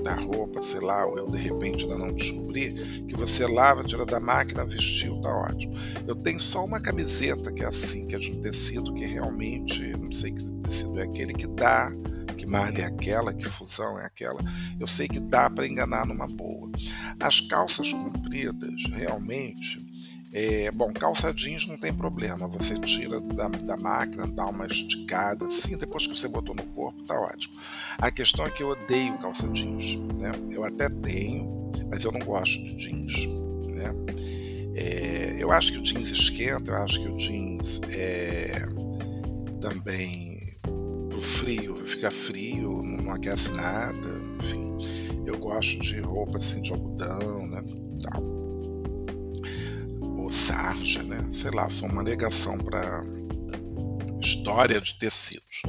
da 0.00 0.14
roupa, 0.14 0.62
sei 0.62 0.80
lá, 0.80 1.02
eu 1.02 1.26
de 1.26 1.36
repente 1.36 1.84
ainda 1.84 1.98
não 1.98 2.12
descobri, 2.12 3.04
que 3.06 3.14
você 3.14 3.46
lava, 3.46 3.84
tira 3.84 4.06
da 4.06 4.18
máquina, 4.18 4.64
vestiu, 4.64 5.20
tá 5.20 5.28
ótimo. 5.28 5.74
Eu 6.06 6.14
tenho 6.14 6.40
só 6.40 6.64
uma 6.64 6.80
camiseta 6.80 7.52
que 7.52 7.62
é 7.62 7.66
assim, 7.66 8.06
que 8.06 8.14
é 8.14 8.18
de 8.18 8.30
um 8.30 8.40
tecido 8.40 8.94
que 8.94 9.04
realmente, 9.04 9.90
não 9.98 10.10
sei 10.12 10.32
que 10.32 10.42
tecido 10.62 10.98
é 11.00 11.02
aquele 11.02 11.34
que 11.34 11.46
dá, 11.46 11.92
que 12.40 12.46
malha 12.46 12.78
é 12.78 12.84
aquela, 12.86 13.34
que 13.34 13.46
fusão 13.50 13.98
é 14.00 14.06
aquela. 14.06 14.40
Eu 14.78 14.86
sei 14.86 15.06
que 15.06 15.20
dá 15.20 15.50
para 15.50 15.66
enganar 15.66 16.06
numa 16.06 16.26
boa. 16.26 16.70
As 17.20 17.38
calças 17.42 17.92
compridas, 17.92 18.82
realmente, 18.94 19.78
é, 20.32 20.70
bom, 20.70 20.90
calça 20.90 21.34
jeans 21.34 21.66
não 21.66 21.76
tem 21.76 21.92
problema, 21.92 22.48
você 22.48 22.78
tira 22.78 23.20
da, 23.20 23.48
da 23.48 23.76
máquina, 23.76 24.26
dá 24.26 24.46
uma 24.46 24.66
esticada 24.66 25.46
assim, 25.46 25.76
depois 25.76 26.06
que 26.06 26.16
você 26.16 26.28
botou 26.28 26.54
no 26.54 26.62
corpo, 26.68 27.02
tá 27.02 27.20
ótimo. 27.20 27.60
A 27.98 28.10
questão 28.10 28.46
é 28.46 28.50
que 28.50 28.62
eu 28.62 28.68
odeio 28.68 29.18
calça 29.18 29.46
jeans, 29.48 30.00
né? 30.18 30.32
Eu 30.50 30.64
até 30.64 30.88
tenho, 30.88 31.68
mas 31.90 32.04
eu 32.04 32.12
não 32.12 32.20
gosto 32.20 32.54
de 32.54 32.74
jeans, 32.76 33.12
né? 33.66 33.92
É, 34.76 35.36
eu 35.38 35.52
acho 35.52 35.72
que 35.72 35.78
o 35.78 35.82
jeans 35.82 36.08
esquenta, 36.08 36.70
eu 36.70 36.76
acho 36.76 37.00
que 37.02 37.08
o 37.08 37.16
jeans 37.18 37.82
é, 37.90 38.66
também 39.60 40.29
pro 41.20 41.22
frio, 41.22 41.76
fica 41.86 42.10
frio, 42.10 42.82
não 42.82 43.12
aquece 43.12 43.52
nada, 43.52 44.08
enfim. 44.42 44.78
Eu 45.26 45.38
gosto 45.38 45.78
de 45.80 46.00
roupa 46.00 46.38
assim 46.38 46.62
de 46.62 46.72
algodão, 46.72 47.46
né? 47.46 47.62
Tal. 48.02 48.22
Ou 50.16 50.30
sarja, 50.30 51.02
né? 51.02 51.30
Sei 51.34 51.50
lá, 51.50 51.68
sou 51.68 51.88
uma 51.88 52.02
negação 52.02 52.56
para 52.58 53.02
história 54.20 54.80
de 54.80 54.98
tecidos. 54.98 55.62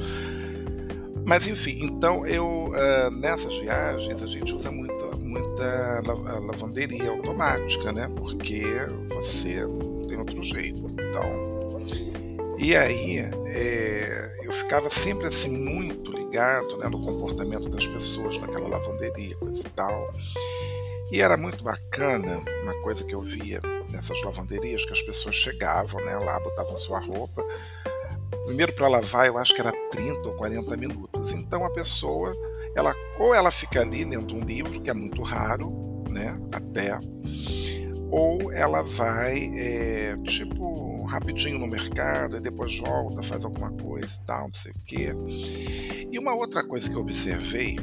Mas 1.24 1.46
enfim, 1.46 1.84
então 1.84 2.26
eu 2.26 2.68
uh, 2.68 3.10
nessas 3.20 3.54
viagens 3.58 4.22
a 4.22 4.26
gente 4.26 4.52
usa 4.52 4.72
muita, 4.72 5.16
muita 5.22 6.02
lavanderia 6.40 7.10
automática, 7.10 7.92
né? 7.92 8.08
Porque 8.16 8.64
você 9.10 9.64
não 9.66 10.06
tem 10.06 10.18
outro 10.18 10.42
jeito. 10.42 10.84
Então, 10.90 11.51
e 12.62 12.76
aí 12.76 13.18
é, 13.18 14.38
eu 14.44 14.52
ficava 14.52 14.88
sempre 14.88 15.26
assim 15.26 15.50
muito 15.50 16.12
ligado 16.12 16.76
né, 16.78 16.88
no 16.88 17.02
comportamento 17.02 17.68
das 17.68 17.86
pessoas 17.86 18.38
naquela 18.40 18.68
lavanderia, 18.68 19.36
coisa 19.36 19.66
e 19.66 19.70
tal. 19.70 20.14
E 21.10 21.20
era 21.20 21.36
muito 21.36 21.62
bacana 21.62 22.42
uma 22.62 22.74
coisa 22.82 23.04
que 23.04 23.14
eu 23.14 23.20
via 23.20 23.60
nessas 23.90 24.22
lavanderias 24.22 24.84
que 24.84 24.92
as 24.92 25.02
pessoas 25.02 25.34
chegavam, 25.34 26.02
né, 26.04 26.16
lá 26.16 26.40
botavam 26.40 26.76
sua 26.76 27.00
roupa 27.00 27.44
primeiro 28.44 28.72
para 28.72 28.88
lavar 28.88 29.26
eu 29.26 29.38
acho 29.38 29.54
que 29.54 29.60
era 29.60 29.72
30 29.90 30.28
ou 30.28 30.34
40 30.34 30.76
minutos. 30.76 31.32
Então 31.32 31.64
a 31.64 31.70
pessoa, 31.70 32.34
ela 32.74 32.94
ou 33.18 33.34
ela 33.34 33.50
fica 33.50 33.80
ali 33.80 34.04
lendo 34.04 34.34
um 34.34 34.44
livro, 34.44 34.80
que 34.80 34.90
é 34.90 34.94
muito 34.94 35.22
raro, 35.22 36.04
né, 36.08 36.38
até, 36.52 36.98
ou 38.10 38.52
ela 38.52 38.82
vai, 38.82 39.50
é, 39.56 40.16
tipo, 40.24 40.91
rapidinho 41.04 41.58
no 41.58 41.66
mercado 41.66 42.36
e 42.36 42.40
depois 42.40 42.78
volta, 42.78 43.22
faz 43.22 43.44
alguma 43.44 43.70
coisa 43.70 44.18
e 44.20 44.26
tal, 44.26 44.46
não 44.46 44.54
sei 44.54 44.72
o 44.72 44.84
quê. 44.84 45.08
E 46.10 46.18
uma 46.18 46.34
outra 46.34 46.64
coisa 46.64 46.88
que 46.88 46.96
eu 46.96 47.00
observei, 47.00 47.76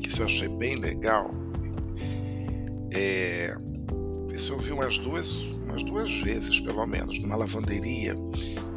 que 0.00 0.08
isso 0.08 0.22
eu 0.22 0.26
achei 0.26 0.48
bem 0.48 0.76
legal, 0.76 1.30
é, 2.92 3.54
isso 4.32 4.52
eu 4.52 4.58
vi 4.58 4.72
umas 4.72 4.98
duas, 4.98 5.32
umas 5.64 5.82
duas 5.82 6.10
vezes, 6.22 6.60
pelo 6.60 6.86
menos, 6.86 7.18
numa 7.20 7.36
lavanderia 7.36 8.14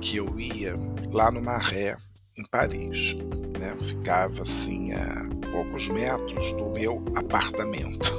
que 0.01 0.17
eu 0.17 0.39
ia 0.39 0.75
lá 1.11 1.31
no 1.31 1.41
Maré, 1.41 1.95
em 2.37 2.45
Paris. 2.45 3.15
Né? 3.59 3.75
Ficava 3.81 4.43
assim 4.43 4.93
a 4.93 5.27
poucos 5.51 5.87
metros 5.89 6.51
do 6.53 6.69
meu 6.69 7.03
apartamento. 7.15 8.11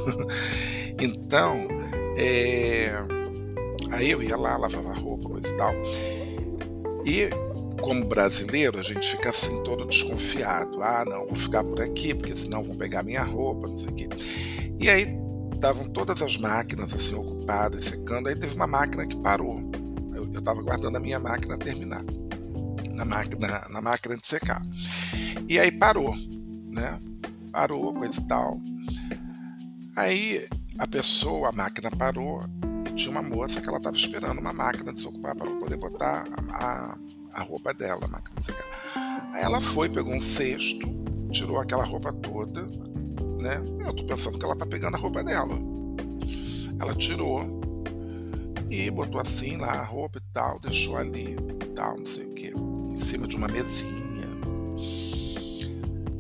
então, 1.01 1.69
é... 2.17 2.68
aí 3.99 4.11
eu 4.11 4.23
ia 4.23 4.37
lá, 4.37 4.57
lavava 4.57 4.93
roupa, 4.93 5.29
coisa 5.29 5.49
e 5.49 5.57
tal. 5.57 5.73
E 7.05 7.31
como 7.83 8.05
brasileiro, 8.05 8.79
a 8.79 8.83
gente 8.83 9.11
fica 9.11 9.31
assim 9.31 9.63
todo 9.63 9.87
desconfiado. 9.87 10.83
Ah, 10.83 11.05
não, 11.07 11.27
vou 11.27 11.35
ficar 11.35 11.65
por 11.65 11.81
aqui, 11.81 12.15
porque 12.15 12.35
senão 12.35 12.63
vão 12.63 12.77
pegar 12.77 13.03
minha 13.03 13.23
roupa, 13.23 13.69
não 13.69 13.77
sei 13.77 13.91
o 13.91 13.95
quê. 13.95 14.09
E 14.79 14.89
aí 14.89 15.19
estavam 15.53 15.89
todas 15.89 16.23
as 16.23 16.37
máquinas 16.37 16.95
assim 16.95 17.15
ocupadas, 17.15 17.85
secando. 17.85 18.29
Aí 18.29 18.37
teve 18.37 18.55
uma 18.55 18.67
máquina 18.67 19.07
que 19.07 19.17
parou. 19.17 19.59
Eu 20.15 20.25
estava 20.27 20.63
guardando 20.63 20.97
a 20.97 21.01
minha 21.01 21.19
máquina 21.19 21.57
terminar 21.57 22.05
na 22.95 23.05
máquina, 23.05 23.67
na 23.71 23.81
máquina 23.81 24.17
de 24.17 24.27
secar. 24.27 24.63
E 25.49 25.59
aí 25.59 25.71
parou, 25.73 26.15
né? 26.71 27.01
Parou, 27.53 27.95
coisa 27.95 28.21
e 28.21 28.25
tal. 28.29 28.59
Aí 29.97 30.47
a 30.79 30.87
pessoa, 30.87 31.49
a 31.49 31.53
máquina 31.53 31.91
parou 31.91 32.45
tinha 32.99 33.13
uma 33.13 33.23
moça 33.23 33.61
que 33.61 33.69
ela 33.69 33.79
estava 33.79 33.97
esperando 33.97 34.41
uma 34.41 34.53
máquina 34.53 34.93
desocupar 34.93 35.35
para 35.37 35.49
poder 35.53 35.77
botar 35.77 36.27
a, 36.33 36.65
a, 36.65 36.99
a, 37.33 37.43
roupa 37.43 37.73
dela, 37.73 38.05
a 38.05 38.09
máquina. 38.09 38.37
Aí 39.33 39.43
ela 39.43 39.61
foi, 39.61 39.89
pegou 39.89 40.13
um 40.13 40.21
cesto, 40.21 40.85
tirou 41.31 41.61
aquela 41.61 41.85
roupa 41.85 42.13
toda, 42.13 42.63
né? 43.41 43.65
Eu 43.87 43.95
tô 43.95 44.05
pensando 44.05 44.37
que 44.37 44.45
ela 44.45 44.57
tá 44.57 44.67
pegando 44.67 44.97
a 44.97 44.99
roupa 44.99 45.23
dela. 45.23 45.57
Ela 46.81 46.93
tirou 46.95 47.61
e 48.69 48.91
botou 48.91 49.21
assim 49.21 49.57
lá 49.57 49.75
a 49.75 49.85
roupa 49.85 50.19
e 50.19 50.33
tal, 50.33 50.59
deixou 50.59 50.97
ali 50.97 51.37
tal, 51.77 51.97
não 51.97 52.07
sei 52.07 52.27
o 52.27 52.35
que 52.35 52.49
em 52.49 52.99
cima 52.99 53.29
de 53.29 53.37
uma 53.37 53.47
mesinha 53.47 54.09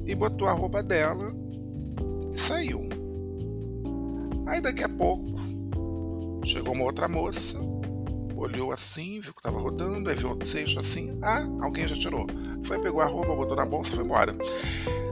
e 0.07 0.15
botou 0.15 0.47
a 0.47 0.53
roupa 0.53 0.83
dela 0.83 1.35
e 2.33 2.39
saiu. 2.39 2.89
Aí 4.47 4.61
daqui 4.61 4.83
a 4.85 4.89
pouco 4.89 5.28
chegou 6.49 6.73
uma 6.73 6.85
outra 6.85 7.07
moça, 7.07 7.59
olhou 8.35 8.73
assim, 8.73 9.21
viu 9.21 9.35
que 9.35 9.41
estava 9.41 9.59
rodando, 9.59 10.09
aí 10.09 10.17
viu 10.17 10.31
outro 10.31 10.49
cesto 10.49 10.81
assim, 10.81 11.19
ah, 11.23 11.47
alguém 11.61 11.87
já 11.87 11.95
tirou. 11.95 12.27
Foi, 12.65 12.79
pegou 12.79 13.03
a 13.03 13.07
roupa, 13.07 13.35
botou 13.35 13.55
na 13.55 13.67
bolsa 13.67 13.91
e 13.93 13.97
foi 13.97 14.05
embora. 14.05 14.33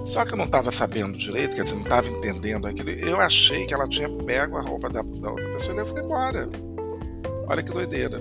Só 0.05 0.25
que 0.25 0.33
eu 0.33 0.37
não 0.37 0.47
estava 0.47 0.73
sabendo 0.73 1.19
direito, 1.19 1.55
quer 1.55 1.65
dizer, 1.65 1.75
não 1.75 1.83
estava 1.83 2.09
entendendo 2.09 2.67
aquilo. 2.67 2.91
Eu 2.91 3.21
achei 3.21 3.67
que 3.67 3.75
ela 3.75 3.89
tinha 3.89 4.09
pego 4.09 4.57
a 4.57 4.63
roupa 4.63 4.89
da, 4.89 5.03
da 5.03 5.31
outra 5.31 5.49
pessoa 5.53 5.75
e 5.75 5.77
levou 5.77 5.99
embora. 5.99 6.49
Olha 7.49 7.63
que 7.63 7.73
doideira. 7.73 8.21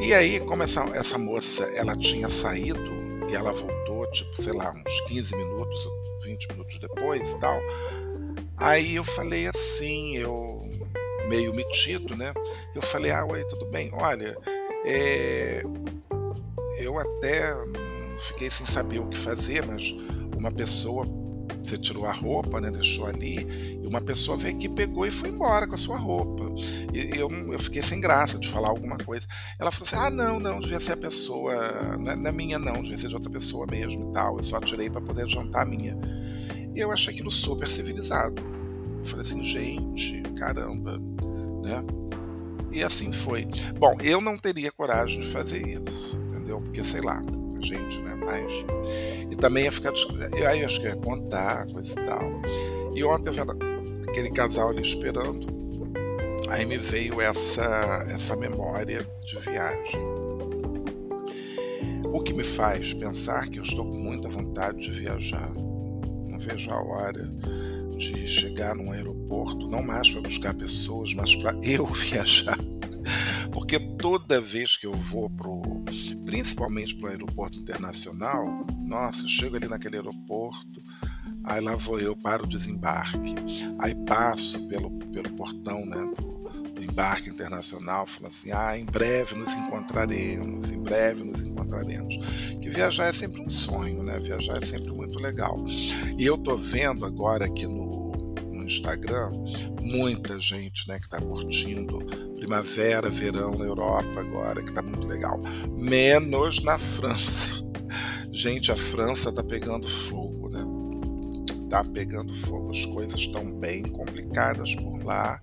E 0.00 0.12
aí, 0.12 0.40
como 0.40 0.62
essa, 0.62 0.82
essa 0.94 1.16
moça 1.16 1.62
ela 1.76 1.96
tinha 1.96 2.28
saído 2.28 2.92
e 3.30 3.34
ela 3.34 3.52
voltou, 3.52 4.10
tipo, 4.10 4.42
sei 4.42 4.52
lá, 4.52 4.72
uns 4.72 5.00
15 5.02 5.36
minutos, 5.36 5.78
20 6.24 6.48
minutos 6.48 6.78
depois 6.80 7.32
e 7.32 7.38
tal, 7.38 7.60
aí 8.56 8.96
eu 8.96 9.04
falei 9.04 9.46
assim, 9.46 10.16
eu 10.16 10.53
meio 11.28 11.54
metido, 11.54 12.16
né? 12.16 12.32
Eu 12.74 12.82
falei, 12.82 13.10
ah, 13.10 13.24
oi, 13.24 13.44
tudo 13.44 13.66
bem? 13.66 13.90
Olha, 13.92 14.36
é, 14.84 15.62
eu 16.78 16.98
até 16.98 17.54
fiquei 18.18 18.50
sem 18.50 18.66
saber 18.66 18.98
o 19.00 19.08
que 19.08 19.18
fazer, 19.18 19.64
mas 19.66 19.82
uma 20.36 20.50
pessoa 20.50 21.06
você 21.62 21.78
tirou 21.78 22.06
a 22.06 22.12
roupa, 22.12 22.60
né, 22.60 22.70
deixou 22.70 23.06
ali, 23.06 23.80
e 23.82 23.86
uma 23.86 24.00
pessoa 24.00 24.36
veio 24.36 24.54
aqui, 24.54 24.68
pegou 24.68 25.06
e 25.06 25.10
foi 25.10 25.30
embora 25.30 25.66
com 25.66 25.74
a 25.74 25.78
sua 25.78 25.96
roupa. 25.96 26.44
E 26.92 27.18
eu, 27.18 27.30
eu 27.52 27.58
fiquei 27.58 27.82
sem 27.82 28.00
graça 28.00 28.38
de 28.38 28.48
falar 28.48 28.68
alguma 28.68 28.98
coisa. 28.98 29.26
Ela 29.58 29.70
falou 29.70 29.86
assim: 29.86 29.96
ah, 29.96 30.10
não, 30.10 30.38
não, 30.38 30.60
devia 30.60 30.80
ser 30.80 30.92
a 30.92 30.96
pessoa, 30.96 31.54
não 31.98 32.12
é, 32.12 32.16
não 32.16 32.28
é 32.28 32.32
minha, 32.32 32.58
não, 32.58 32.82
devia 32.82 32.98
ser 32.98 33.08
de 33.08 33.14
outra 33.14 33.30
pessoa 33.30 33.66
mesmo 33.70 34.10
e 34.10 34.12
tal. 34.12 34.36
Eu 34.36 34.42
só 34.42 34.60
tirei 34.60 34.90
para 34.90 35.00
poder 35.00 35.28
jantar 35.28 35.62
a 35.62 35.64
minha. 35.64 35.96
E 36.74 36.80
eu 36.80 36.90
achei 36.90 37.14
aquilo 37.14 37.30
super 37.30 37.68
civilizado. 37.68 38.53
Eu 39.04 39.08
falei 39.08 39.22
assim: 39.22 39.42
gente, 39.42 40.22
caramba, 40.34 40.98
né? 41.62 41.84
E 42.72 42.82
assim 42.82 43.12
foi. 43.12 43.46
Bom, 43.78 43.94
eu 44.02 44.18
não 44.18 44.38
teria 44.38 44.72
coragem 44.72 45.20
de 45.20 45.26
fazer 45.26 45.58
isso, 45.68 46.18
entendeu? 46.30 46.58
Porque 46.62 46.82
sei 46.82 47.02
lá, 47.02 47.20
a 47.20 47.60
gente, 47.60 48.00
né? 48.00 48.14
Mas. 48.14 48.50
E 49.30 49.36
também 49.36 49.64
ia 49.64 49.72
ficar. 49.72 49.92
Aí 50.48 50.64
acho 50.64 50.80
que 50.80 50.86
ia 50.86 50.96
contar, 50.96 51.70
coisa 51.70 52.00
e 52.00 52.04
tal. 52.06 52.22
E 52.94 53.04
ontem 53.04 53.28
eu 53.28 53.34
vendo 53.34 53.52
aquele 54.08 54.30
casal 54.30 54.70
ali 54.70 54.80
esperando. 54.80 55.52
Aí 56.48 56.64
me 56.64 56.78
veio 56.78 57.20
essa, 57.20 58.06
essa 58.08 58.34
memória 58.36 59.06
de 59.26 59.38
viagem. 59.38 60.00
O 62.06 62.22
que 62.22 62.32
me 62.32 62.44
faz 62.44 62.94
pensar 62.94 63.50
que 63.50 63.58
eu 63.58 63.62
estou 63.64 63.84
com 63.84 63.98
muita 63.98 64.30
vontade 64.30 64.80
de 64.80 64.90
viajar. 64.90 65.52
Não 65.54 66.38
vejo 66.38 66.70
a 66.70 66.82
hora 66.82 67.22
de 67.96 68.26
chegar 68.26 68.74
num 68.74 68.92
aeroporto, 68.92 69.68
não 69.68 69.82
mais 69.82 70.10
para 70.10 70.20
buscar 70.20 70.54
pessoas, 70.54 71.14
mas 71.14 71.34
para 71.36 71.56
eu 71.62 71.86
viajar. 71.94 72.58
Porque 73.52 73.78
toda 73.78 74.40
vez 74.40 74.76
que 74.76 74.86
eu 74.86 74.94
vou 74.94 75.30
pro, 75.30 75.62
principalmente 76.24 76.94
para 76.94 77.06
o 77.06 77.10
aeroporto 77.10 77.58
internacional, 77.58 78.66
nossa, 78.84 79.28
chego 79.28 79.56
ali 79.56 79.68
naquele 79.68 79.96
aeroporto, 79.96 80.82
aí 81.44 81.60
lá 81.60 81.76
vou 81.76 82.00
eu 82.00 82.16
para 82.16 82.42
o 82.42 82.48
desembarque, 82.48 83.34
aí 83.78 83.94
passo 84.06 84.66
pelo, 84.68 84.90
pelo 85.12 85.30
portão 85.34 85.84
né, 85.84 86.10
do, 86.16 86.72
do 86.74 86.82
embarque 86.82 87.30
internacional, 87.30 88.06
falo 88.06 88.28
assim, 88.28 88.50
ah, 88.52 88.76
em 88.76 88.84
breve 88.84 89.34
nos 89.34 89.54
encontraremos, 89.54 90.70
em 90.70 90.82
breve 90.82 91.22
nos 91.22 91.42
encontraremos. 91.42 92.16
Que 92.60 92.70
viajar 92.70 93.06
é 93.06 93.12
sempre 93.12 93.42
um 93.42 93.48
sonho, 93.48 94.02
né? 94.02 94.18
Viajar 94.18 94.56
é 94.56 94.64
sempre 94.64 94.90
muito 94.92 95.18
legal. 95.18 95.64
E 96.18 96.24
eu 96.24 96.36
tô 96.38 96.56
vendo 96.56 97.04
agora 97.04 97.44
aqui 97.44 97.66
no, 97.66 97.83
no 98.64 98.70
Instagram 98.70 99.30
muita 99.82 100.40
gente 100.40 100.88
né, 100.88 100.98
que 100.98 101.04
está 101.04 101.20
curtindo 101.20 101.98
primavera, 102.36 103.10
verão 103.10 103.52
na 103.52 103.64
Europa 103.64 104.20
agora, 104.20 104.62
que 104.62 104.72
tá 104.72 104.82
muito 104.82 105.06
legal. 105.06 105.40
Menos 105.70 106.62
na 106.62 106.78
França. 106.78 107.62
Gente, 108.32 108.72
a 108.72 108.76
França 108.76 109.32
tá 109.32 109.42
pegando 109.44 109.88
fogo, 109.88 110.48
né? 110.48 110.64
Tá 111.70 111.84
pegando 111.84 112.34
fogo. 112.34 112.72
As 112.72 112.84
coisas 112.86 113.20
estão 113.20 113.52
bem 113.52 113.84
complicadas 113.84 114.74
por 114.74 115.04
lá. 115.04 115.40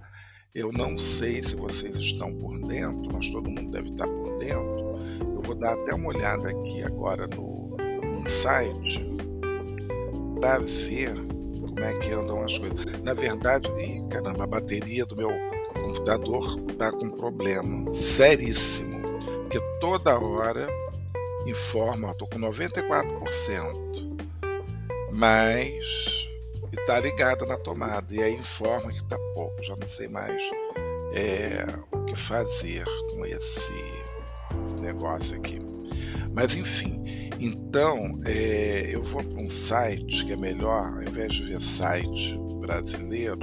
Eu 0.53 0.71
não 0.73 0.97
sei 0.97 1.41
se 1.41 1.55
vocês 1.55 1.95
estão 1.95 2.33
por 2.35 2.59
dentro, 2.67 3.09
mas 3.13 3.29
todo 3.29 3.49
mundo 3.49 3.71
deve 3.71 3.89
estar 3.89 4.07
por 4.07 4.37
dentro. 4.37 4.95
Eu 5.21 5.41
vou 5.41 5.55
dar 5.55 5.73
até 5.73 5.95
uma 5.95 6.09
olhada 6.09 6.49
aqui 6.49 6.83
agora 6.83 7.25
no, 7.27 7.77
no 8.19 8.29
site 8.29 8.99
para 10.39 10.59
ver 10.59 11.13
como 11.61 11.79
é 11.79 11.93
que 11.97 12.11
andam 12.11 12.43
as 12.43 12.57
coisas. 12.57 12.85
Na 13.03 13.13
verdade, 13.13 13.69
ih, 13.79 14.03
caramba, 14.09 14.43
a 14.43 14.47
bateria 14.47 15.05
do 15.05 15.15
meu 15.15 15.31
computador 15.73 16.59
está 16.69 16.91
com 16.91 17.09
problema 17.09 17.93
seríssimo, 17.93 19.01
porque 19.43 19.59
toda 19.79 20.17
hora 20.19 20.67
informa, 21.45 22.11
estou 22.11 22.27
com 22.27 22.39
94%, 22.39 24.11
mas 25.13 26.21
e 26.71 26.75
tá 26.85 26.99
ligada 26.99 27.45
na 27.45 27.57
tomada. 27.57 28.13
E 28.13 28.23
aí 28.23 28.33
informa 28.33 28.91
que 28.91 29.03
tá 29.03 29.17
pouco. 29.33 29.61
Já 29.61 29.75
não 29.75 29.87
sei 29.87 30.07
mais 30.07 30.41
é, 31.13 31.65
o 31.91 32.05
que 32.05 32.15
fazer 32.15 32.85
com 33.09 33.25
esse, 33.25 33.73
esse 34.63 34.75
negócio 34.77 35.37
aqui. 35.37 35.59
Mas 36.33 36.55
enfim, 36.55 37.00
então 37.43 38.19
é, 38.23 38.93
eu 38.93 39.03
vou 39.03 39.23
para 39.23 39.41
um 39.41 39.49
site 39.49 40.23
que 40.25 40.33
é 40.33 40.37
melhor, 40.37 40.93
ao 40.93 41.01
invés 41.01 41.33
de 41.33 41.43
ver 41.43 41.59
site 41.59 42.37
brasileiro, 42.59 43.39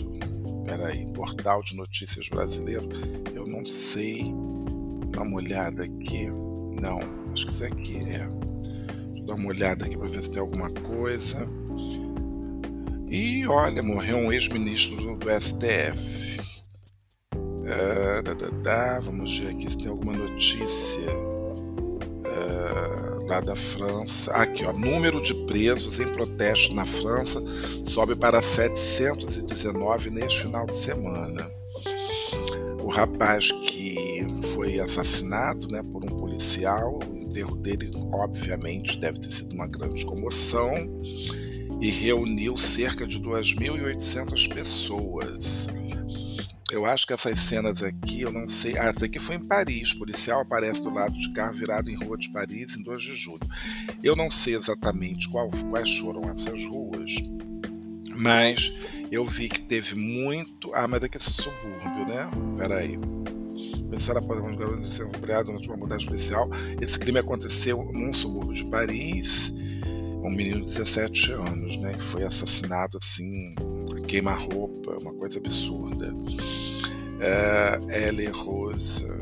peraí, 0.65 1.05
portal 1.13 1.65
de 1.65 1.75
notícias 1.75 2.29
brasileiro, 2.29 2.89
eu 3.35 3.45
não 3.45 3.67
sei. 3.67 4.33
Dá 5.11 5.23
uma 5.23 5.39
olhada 5.39 5.83
aqui. 5.83 6.29
Não, 6.81 7.01
acho 7.33 7.47
que 7.47 7.53
isso 7.53 7.65
aqui 7.65 7.97
é. 7.97 8.29
Deixa 8.29 9.19
eu 9.19 9.27
dar 9.27 9.35
uma 9.35 9.49
olhada 9.49 9.85
aqui 9.87 9.99
para 9.99 10.07
ver 10.07 10.23
se 10.23 10.31
tem 10.31 10.41
alguma 10.41 10.71
coisa. 10.71 11.39
E 13.11 13.45
olha, 13.49 13.83
morreu 13.83 14.19
um 14.19 14.33
ex-ministro 14.33 15.17
do 15.17 15.31
STF. 15.41 16.39
Da, 18.63 19.01
vamos 19.01 19.37
ver 19.39 19.49
aqui 19.49 19.69
se 19.69 19.79
tem 19.79 19.89
alguma 19.89 20.17
notícia 20.17 21.28
lá 23.29 23.41
da 23.41 23.55
França. 23.55 24.33
Aqui, 24.33 24.65
ó, 24.65 24.73
número 24.73 25.23
de 25.23 25.35
presos 25.47 26.01
em 26.01 26.09
protesto 26.09 26.75
na 26.75 26.87
França 26.87 27.43
sobe 27.85 28.17
para 28.17 28.41
719 28.43 30.11
neste 30.11 30.43
final 30.43 30.67
de 30.67 30.75
semana. 30.75 31.51
O 32.83 32.89
rapaz 32.89 33.53
que 33.53 34.27
foi 34.55 34.81
assassinado 34.81 35.69
né, 35.69 35.83
por 35.83 36.05
um 36.05 36.17
policial, 36.17 36.99
o 36.99 37.17
enterro 37.17 37.55
dele, 37.57 37.91
obviamente, 38.13 38.99
deve 38.99 39.21
ter 39.21 39.31
sido 39.31 39.53
uma 39.53 39.67
grande 39.67 40.07
comoção 40.07 40.73
e 41.81 41.91
reuniu 41.91 42.57
cerca 42.57 43.07
de 43.07 43.21
2.800 43.21 44.53
pessoas. 44.53 45.69
Eu 46.71 46.85
acho 46.85 47.07
que 47.07 47.15
essas 47.15 47.39
cenas 47.39 47.83
aqui, 47.83 48.21
eu 48.21 48.31
não 48.31 48.47
sei. 48.47 48.77
Ah, 48.77 48.85
essa 48.85 49.07
aqui 49.07 49.19
foi 49.19 49.37
em 49.37 49.45
Paris. 49.45 49.93
O 49.93 50.01
policial 50.01 50.43
aparece 50.43 50.83
do 50.83 50.91
lado 50.91 51.19
de 51.19 51.33
carro 51.33 51.55
virado 51.55 51.91
em 51.91 51.97
rua 51.97 52.19
de 52.19 52.29
Paris 52.29 52.77
em 52.77 52.83
2 52.83 53.01
de 53.01 53.15
julho. 53.15 53.49
Eu 54.03 54.15
não 54.15 54.31
sei 54.31 54.55
exatamente 54.55 55.29
qual, 55.31 55.51
quais 55.71 55.97
foram 55.97 56.25
essas 56.25 56.63
ruas, 56.67 57.15
mas 58.17 58.71
eu 59.11 59.25
vi 59.25 59.49
que 59.49 59.63
teve 59.63 59.95
muito. 59.95 60.71
Ah, 60.75 60.87
mas 60.87 61.03
aqui 61.03 61.17
é 61.17 61.21
subúrbio, 61.21 62.07
né? 62.07 62.31
Peraí. 62.59 62.99
Pensar 63.91 64.19
após 64.19 64.39
uma 64.39 64.55
garota 64.55 64.85
ser 64.85 65.07
empregado 65.07 65.49
na 65.49 65.55
última 65.55 65.75
abordagem 65.75 66.07
policial. 66.07 66.51
Esse 66.83 66.99
crime 66.99 67.19
aconteceu 67.19 67.83
num 67.93 68.13
subúrbio 68.13 68.53
de 68.53 68.65
Paris 68.67 69.51
um 70.23 70.31
menino 70.31 70.61
de 70.61 70.67
17 70.67 71.33
anos, 71.33 71.77
né, 71.79 71.95
que 71.95 72.03
foi 72.03 72.23
assassinado 72.23 72.99
assim, 73.01 73.55
queima-roupa, 74.09 74.99
uma 74.99 75.13
coisa 75.13 75.39
absurda. 75.39 76.13
É, 77.21 78.09
Ellie 78.09 78.29
Rosa, 78.29 79.21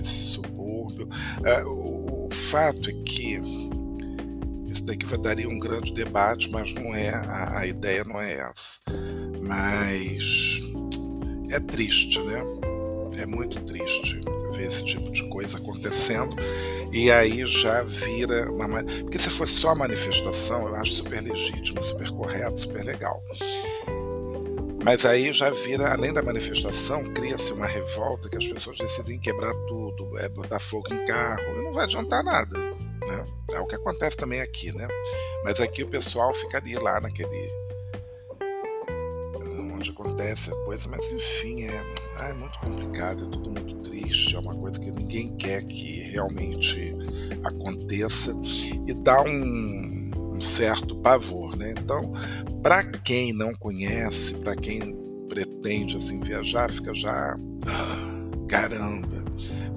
esse 0.00 0.32
subúrbio. 0.34 1.08
É, 1.44 1.62
o, 1.64 2.26
o, 2.26 2.28
fato 2.30 2.88
é 2.88 2.92
que 3.04 3.40
isso 4.68 4.84
daqui 4.84 5.04
daria 5.18 5.48
um 5.48 5.58
grande 5.58 5.92
debate, 5.92 6.50
mas 6.50 6.72
não 6.72 6.94
é, 6.94 7.10
a, 7.10 7.58
a 7.58 7.66
ideia 7.66 8.04
não 8.04 8.20
é 8.20 8.34
essa. 8.34 8.78
Mas 9.42 10.60
é 11.50 11.58
triste, 11.58 12.20
né? 12.20 12.40
É 13.20 13.26
muito 13.26 13.60
triste 13.64 14.20
ver 14.52 14.68
esse 14.68 14.84
tipo 14.84 15.10
de 15.10 15.28
coisa 15.28 15.58
acontecendo 15.58 16.36
e 16.92 17.10
aí 17.10 17.44
já 17.44 17.82
vira 17.82 18.50
uma. 18.52 18.82
Porque 18.82 19.18
se 19.18 19.30
fosse 19.30 19.54
só 19.54 19.74
manifestação, 19.74 20.68
eu 20.68 20.76
acho 20.76 20.92
super 20.92 21.22
legítimo, 21.22 21.82
super 21.82 22.10
correto, 22.10 22.60
super 22.60 22.84
legal. 22.84 23.20
Mas 24.84 25.04
aí 25.04 25.32
já 25.32 25.50
vira, 25.50 25.92
além 25.92 26.12
da 26.12 26.22
manifestação, 26.22 27.04
cria-se 27.12 27.52
uma 27.52 27.66
revolta 27.66 28.28
que 28.28 28.36
as 28.36 28.46
pessoas 28.46 28.78
decidem 28.78 29.18
quebrar 29.18 29.52
tudo, 29.66 30.16
é, 30.18 30.28
botar 30.28 30.58
fogo 30.58 30.92
em 30.92 31.04
carro, 31.04 31.62
não 31.62 31.72
vai 31.72 31.84
adiantar 31.84 32.22
nada. 32.22 32.56
Né? 32.58 33.26
É 33.52 33.60
o 33.60 33.66
que 33.66 33.74
acontece 33.74 34.16
também 34.16 34.40
aqui, 34.40 34.72
né? 34.72 34.86
Mas 35.44 35.60
aqui 35.60 35.82
o 35.82 35.88
pessoal 35.88 36.32
ficaria 36.32 36.80
lá 36.80 37.00
naquele. 37.00 37.50
onde 39.74 39.90
acontece 39.90 40.50
a 40.50 40.56
coisa, 40.64 40.88
mas 40.88 41.10
enfim, 41.12 41.64
é, 41.64 41.82
é 42.28 42.32
muito 42.34 42.58
complicado, 42.58 43.24
é 43.24 43.30
tudo 43.30 43.50
muito 43.50 43.76
triste, 43.76 44.34
é 44.34 44.38
uma 44.38 44.54
coisa 44.54 44.78
que 44.78 44.90
ninguém 44.90 45.36
quer 45.36 45.64
que 45.64 46.02
realmente 46.10 46.96
aconteça 47.44 48.32
e 48.86 48.92
dá 48.92 49.22
um, 49.22 49.97
um 50.38 50.40
certo 50.40 50.94
pavor, 50.96 51.56
né? 51.56 51.74
Então, 51.76 52.12
para 52.62 52.84
quem 52.84 53.32
não 53.32 53.52
conhece, 53.52 54.34
para 54.34 54.54
quem 54.54 54.96
pretende 55.28 55.96
assim 55.96 56.20
viajar, 56.20 56.70
fica 56.70 56.94
já 56.94 57.36
caramba. 58.48 59.18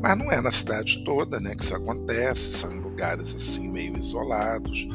Mas 0.01 0.17
não 0.17 0.31
é 0.31 0.41
na 0.41 0.51
cidade 0.51 1.03
toda, 1.03 1.39
né, 1.39 1.53
que 1.53 1.63
isso 1.63 1.75
acontece, 1.75 2.53
são 2.53 2.71
lugares 2.71 3.35
assim 3.35 3.69
meio 3.69 3.95
isolados, 3.95 4.87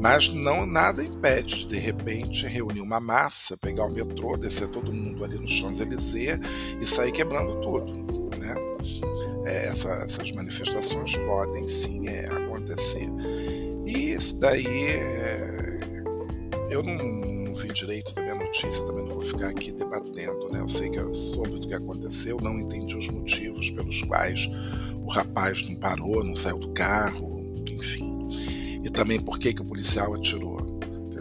mas 0.00 0.32
não 0.32 0.64
nada 0.64 1.02
impede 1.02 1.66
de 1.66 1.74
de 1.74 1.78
repente 1.78 2.46
reunir 2.46 2.80
uma 2.80 3.00
massa, 3.00 3.56
pegar 3.56 3.84
o 3.86 3.92
metrô, 3.92 4.36
descer 4.36 4.68
todo 4.68 4.92
mundo 4.92 5.24
ali 5.24 5.38
no 5.38 5.48
Champs-Élysées 5.48 6.38
e 6.80 6.86
sair 6.86 7.10
quebrando 7.10 7.60
tudo 7.60 8.14
né? 8.38 8.54
É, 9.46 9.66
essa, 9.66 9.90
essas 10.04 10.30
manifestações 10.32 11.16
podem 11.16 11.66
sim 11.66 12.08
é, 12.08 12.24
acontecer. 12.24 13.08
Isso 14.14 14.38
daí 14.38 14.66
é, 14.66 15.80
eu 16.70 16.82
não, 16.82 16.94
não, 16.94 17.54
vi 17.54 17.72
direito 17.72 18.14
também 18.14 18.30
a 18.30 18.34
notícia, 18.34 18.84
também 18.84 19.04
não 19.04 19.14
vou 19.14 19.24
ficar 19.24 19.48
aqui 19.48 19.72
debatendo, 19.72 20.48
né? 20.50 20.60
Eu 20.60 20.68
sei 20.68 20.90
que 20.90 20.96
eu 20.96 21.12
soube 21.14 21.58
do 21.58 21.68
que 21.68 21.74
aconteceu, 21.74 22.38
não 22.40 22.58
entendi 22.58 22.96
os 22.96 23.08
motivos 23.08 23.70
pelos 23.70 24.02
quais 24.02 24.48
o 25.02 25.08
rapaz 25.08 25.68
não 25.68 25.76
parou, 25.76 26.24
não 26.24 26.34
saiu 26.34 26.58
do 26.58 26.72
carro, 26.72 27.40
enfim. 27.70 28.28
E 28.84 28.90
também 28.90 29.20
por 29.20 29.38
que, 29.38 29.54
que 29.54 29.62
o 29.62 29.64
policial 29.64 30.14
atirou 30.14 30.74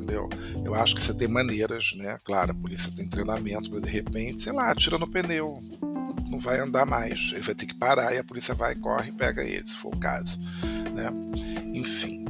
entendeu? 0.03 0.29
Eu 0.63 0.75
acho 0.75 0.95
que 0.95 1.01
você 1.01 1.13
tem 1.13 1.27
maneiras, 1.27 1.93
né? 1.95 2.19
Claro, 2.23 2.51
a 2.51 2.55
polícia 2.55 2.91
tem 2.95 3.07
treinamento, 3.07 3.69
mas 3.71 3.81
de 3.81 3.89
repente, 3.89 4.41
sei 4.41 4.51
lá, 4.51 4.69
atira 4.69 4.97
no 4.97 5.07
pneu, 5.07 5.61
não 6.29 6.39
vai 6.39 6.59
andar 6.59 6.85
mais. 6.85 7.31
Ele 7.31 7.41
vai 7.41 7.55
ter 7.55 7.65
que 7.65 7.75
parar 7.75 8.13
e 8.13 8.17
a 8.17 8.23
polícia 8.23 8.53
vai, 8.53 8.75
corre 8.75 9.09
e 9.09 9.13
pega 9.13 9.43
ele, 9.43 9.65
se 9.65 9.75
for 9.75 9.93
o 9.93 9.99
caso. 9.99 10.39
Né? 10.93 11.09
Enfim, 11.73 12.25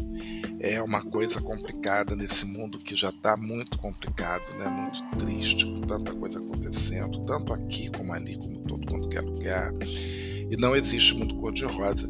é 0.63 0.82
uma 0.82 1.02
coisa 1.02 1.41
complicada 1.41 2.15
nesse 2.15 2.45
mundo 2.45 2.80
que 2.80 2.95
já 2.95 3.10
está 3.10 3.36
muito 3.36 3.78
complicado, 3.78 4.58
né? 4.58 4.65
muito 4.69 5.04
triste, 5.17 5.65
com 5.65 5.82
tanta 5.82 6.13
coisa 6.13 6.39
acontecendo, 6.39 7.19
tanto 7.26 7.54
aqui 7.54 7.91
como 7.91 8.13
ali, 8.13 8.38
como 8.38 8.60
todo 8.60 8.89
mundo 8.89 9.10
quer 9.10 9.21
lugar. 9.21 9.73
E 9.84 10.56
não 10.56 10.73
existe 10.73 11.15
muito 11.15 11.36
cor-de-rosa. 11.36 12.10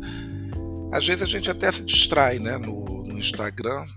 Às 0.91 1.07
vezes 1.07 1.23
a 1.23 1.25
gente 1.25 1.49
até 1.49 1.71
se 1.71 1.83
distrai 1.83 2.37
né? 2.37 2.59
no, 2.59 3.01
no 3.01 3.17
Instagram, 3.17 3.87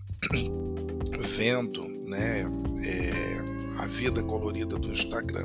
vendo 1.37 1.87
né? 2.07 2.47
É, 2.83 3.83
a 3.83 3.87
vida 3.87 4.23
colorida 4.23 4.79
do 4.79 4.91
Instagram. 4.91 5.45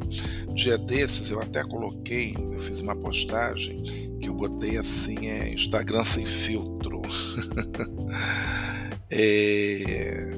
Dia 0.54 0.78
desses 0.78 1.30
eu 1.30 1.42
até 1.42 1.66
coloquei, 1.66 2.34
eu 2.40 2.60
fiz 2.60 2.80
uma 2.80 2.96
postagem 2.96 3.84
que 4.22 4.30
eu 4.30 4.34
botei 4.34 4.78
assim, 4.78 5.28
é 5.28 5.54
Instagram 5.54 6.06
sem 6.06 6.26
filtro. 6.26 7.02
é... 9.12 10.32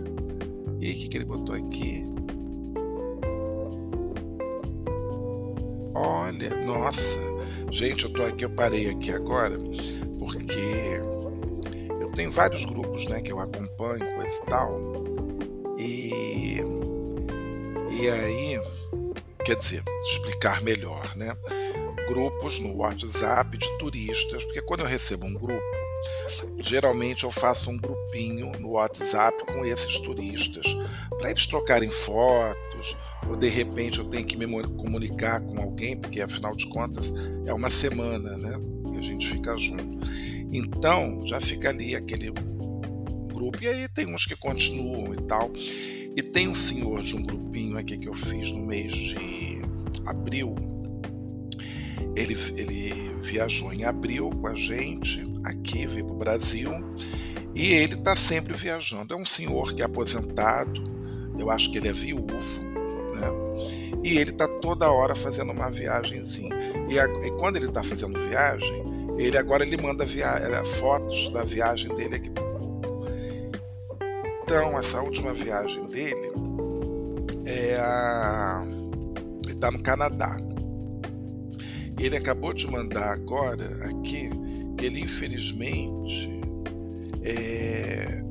E 0.80 0.92
o 0.92 0.96
que, 0.96 1.08
que 1.08 1.18
ele 1.18 1.26
botou 1.26 1.56
aqui? 1.56 2.06
Olha, 5.96 6.50
nossa, 6.66 7.20
gente, 7.72 8.06
eu 8.06 8.12
tô 8.12 8.24
aqui, 8.24 8.44
eu 8.44 8.50
parei 8.50 8.90
aqui 8.90 9.12
agora, 9.12 9.58
porque 10.20 11.00
eu 12.02 12.12
tenho 12.12 12.32
vários 12.32 12.66
grupos, 12.66 13.08
né, 13.08 13.22
que 13.22 13.32
eu 13.32 13.40
acompanho, 13.40 14.06
coisa 14.16 14.36
e 14.36 14.46
tal, 14.48 14.82
e 15.78 16.64
e 18.04 18.10
aí, 18.10 18.60
quer 19.46 19.56
dizer, 19.56 19.84
explicar 20.12 20.62
melhor, 20.64 21.16
né? 21.16 21.38
Grupos 22.08 22.60
no 22.60 22.76
WhatsApp 22.78 23.56
de 23.56 23.78
turistas, 23.78 24.44
porque 24.44 24.62
quando 24.64 24.82
eu 24.82 24.88
recebo 24.88 25.28
um 25.28 25.34
grupo, 25.34 25.64
geralmente 26.64 27.26
eu 27.26 27.32
faço 27.32 27.70
um 27.70 27.78
grupinho 27.78 28.52
no 28.60 28.72
WhatsApp 28.72 29.44
com 29.52 29.66
esses 29.66 30.00
turistas, 30.00 30.66
para 31.18 31.30
eles 31.30 31.46
trocarem 31.46 31.90
fotos, 31.90 32.96
ou 33.28 33.36
de 33.36 33.50
repente 33.50 34.00
eu 34.00 34.06
tenho 34.06 34.26
que 34.26 34.38
me 34.38 34.48
comunicar 34.70 35.42
com 35.42 35.60
alguém, 35.60 35.98
porque 35.98 36.22
afinal 36.22 36.56
de 36.56 36.68
contas 36.70 37.14
é 37.46 37.54
uma 37.54 37.70
semana, 37.70 38.38
né? 38.38 38.60
Que 38.90 38.98
a 38.98 39.02
gente 39.02 39.28
fica 39.28 39.58
junto. 39.58 40.00
Então, 40.52 41.22
já 41.26 41.42
fica 41.42 41.70
ali 41.70 41.96
aquele 41.96 42.32
grupo, 42.32 43.62
e 43.62 43.68
aí 43.68 43.90
tem 43.90 44.14
uns 44.14 44.26
que 44.26 44.36
continuam 44.36 45.14
e 45.14 45.22
tal. 45.24 45.52
E 46.16 46.22
tem 46.22 46.48
um 46.48 46.54
senhor 46.54 47.02
de 47.02 47.16
um 47.16 47.24
grupinho 47.24 47.78
aqui 47.78 47.98
que 47.98 48.08
eu 48.08 48.14
fiz 48.14 48.52
no 48.52 48.66
mês 48.66 48.94
de 48.94 49.62
abril. 50.06 50.56
Ele, 52.16 52.38
ele 52.56 53.16
viajou 53.22 53.74
em 53.74 53.84
abril 53.84 54.30
com 54.30 54.48
a 54.48 54.54
gente, 54.54 55.26
aqui 55.44 55.86
veio 55.86 56.06
para 56.06 56.16
o 56.16 56.18
Brasil, 56.18 56.72
e 57.56 57.74
ele 57.74 57.94
está 57.94 58.16
sempre 58.16 58.54
viajando. 58.54 59.14
É 59.14 59.18
um 59.18 59.26
senhor 59.26 59.74
que 59.74 59.82
é 59.82 59.86
aposentado, 59.86 60.84
eu 61.38 61.50
acho 61.50 61.72
que 61.72 61.78
ele 61.78 61.88
é 61.88 61.94
viúvo, 61.94 62.62
Né? 63.14 63.28
E 64.04 64.18
ele 64.18 64.32
está 64.32 64.48
toda 64.48 64.92
hora 64.92 65.16
fazendo 65.16 65.52
uma 65.52 65.70
viagemzinha. 65.70 66.56
E, 66.90 67.00
a, 67.00 67.06
e 67.06 67.32
quando 67.40 67.56
ele 67.56 67.68
está 67.68 67.82
fazendo 67.82 68.20
viagem, 68.20 68.84
ele 69.18 69.38
agora 69.38 69.66
ele 69.66 69.78
manda 69.78 70.04
via, 70.04 70.26
é, 70.26 70.64
fotos 70.64 71.32
da 71.32 71.44
viagem 71.44 71.94
dele 71.96 72.16
aqui 72.16 72.32
Então, 74.44 74.78
essa 74.78 75.02
última 75.02 75.34
viagem 75.34 75.86
dele 75.88 76.32
é 77.46 77.76
a, 77.80 78.66
ele 79.46 79.54
está 79.54 79.72
no 79.72 79.82
Canadá. 79.82 80.36
Ele 81.98 82.18
acabou 82.18 82.54
de 82.54 82.70
mandar 82.70 83.14
agora 83.14 83.66
aqui 83.90 84.30
ele 84.86 85.00
infelizmente 85.00 86.30
é, 87.24 88.24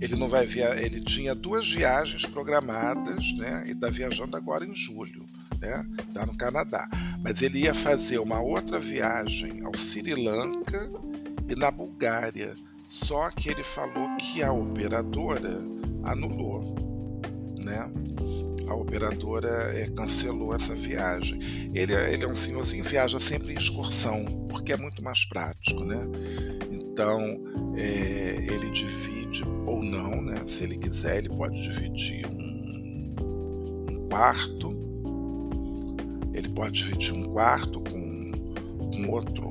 ele 0.00 0.14
não 0.16 0.28
vai 0.28 0.46
via, 0.46 0.80
ele 0.80 1.00
tinha 1.00 1.34
duas 1.34 1.70
viagens 1.70 2.24
programadas, 2.24 3.34
né? 3.36 3.64
E 3.66 3.72
está 3.72 3.90
viajando 3.90 4.36
agora 4.36 4.64
em 4.64 4.72
julho, 4.72 5.26
né? 5.60 5.84
Está 6.06 6.24
no 6.24 6.36
Canadá, 6.36 6.88
mas 7.22 7.42
ele 7.42 7.64
ia 7.64 7.74
fazer 7.74 8.18
uma 8.20 8.40
outra 8.40 8.78
viagem 8.78 9.64
ao 9.64 9.74
Sri 9.76 10.14
Lanka 10.14 10.88
e 11.48 11.56
na 11.56 11.70
Bulgária. 11.70 12.54
Só 12.86 13.28
que 13.30 13.50
ele 13.50 13.64
falou 13.64 14.16
que 14.16 14.42
a 14.42 14.52
operadora 14.52 15.60
anulou, 16.04 16.74
né? 17.58 17.90
A 18.68 18.74
operadora 18.74 19.48
é, 19.74 19.88
cancelou 19.88 20.54
essa 20.54 20.74
viagem. 20.74 21.38
Ele, 21.74 21.94
é, 21.94 22.12
ele 22.12 22.24
é 22.24 22.28
um 22.28 22.34
senhorzinho, 22.34 22.84
viaja 22.84 23.18
sempre 23.18 23.54
em 23.54 23.56
excursão, 23.56 24.24
porque 24.48 24.72
é 24.72 24.76
muito 24.76 25.02
mais 25.02 25.24
prático, 25.24 25.84
né? 25.84 25.98
Então, 26.70 27.42
é, 27.76 28.36
ele 28.52 28.70
divide, 28.70 29.42
ou 29.64 29.82
não, 29.82 30.20
né? 30.22 30.42
Se 30.46 30.64
ele 30.64 30.76
quiser, 30.76 31.18
ele 31.18 31.28
pode 31.30 31.60
dividir 31.62 32.26
um, 32.26 33.14
um 33.90 34.08
quarto. 34.08 34.76
Ele 36.34 36.48
pode 36.50 36.82
dividir 36.82 37.14
um 37.14 37.24
quarto 37.32 37.80
com, 37.80 38.32
com 38.92 39.10
outro 39.10 39.48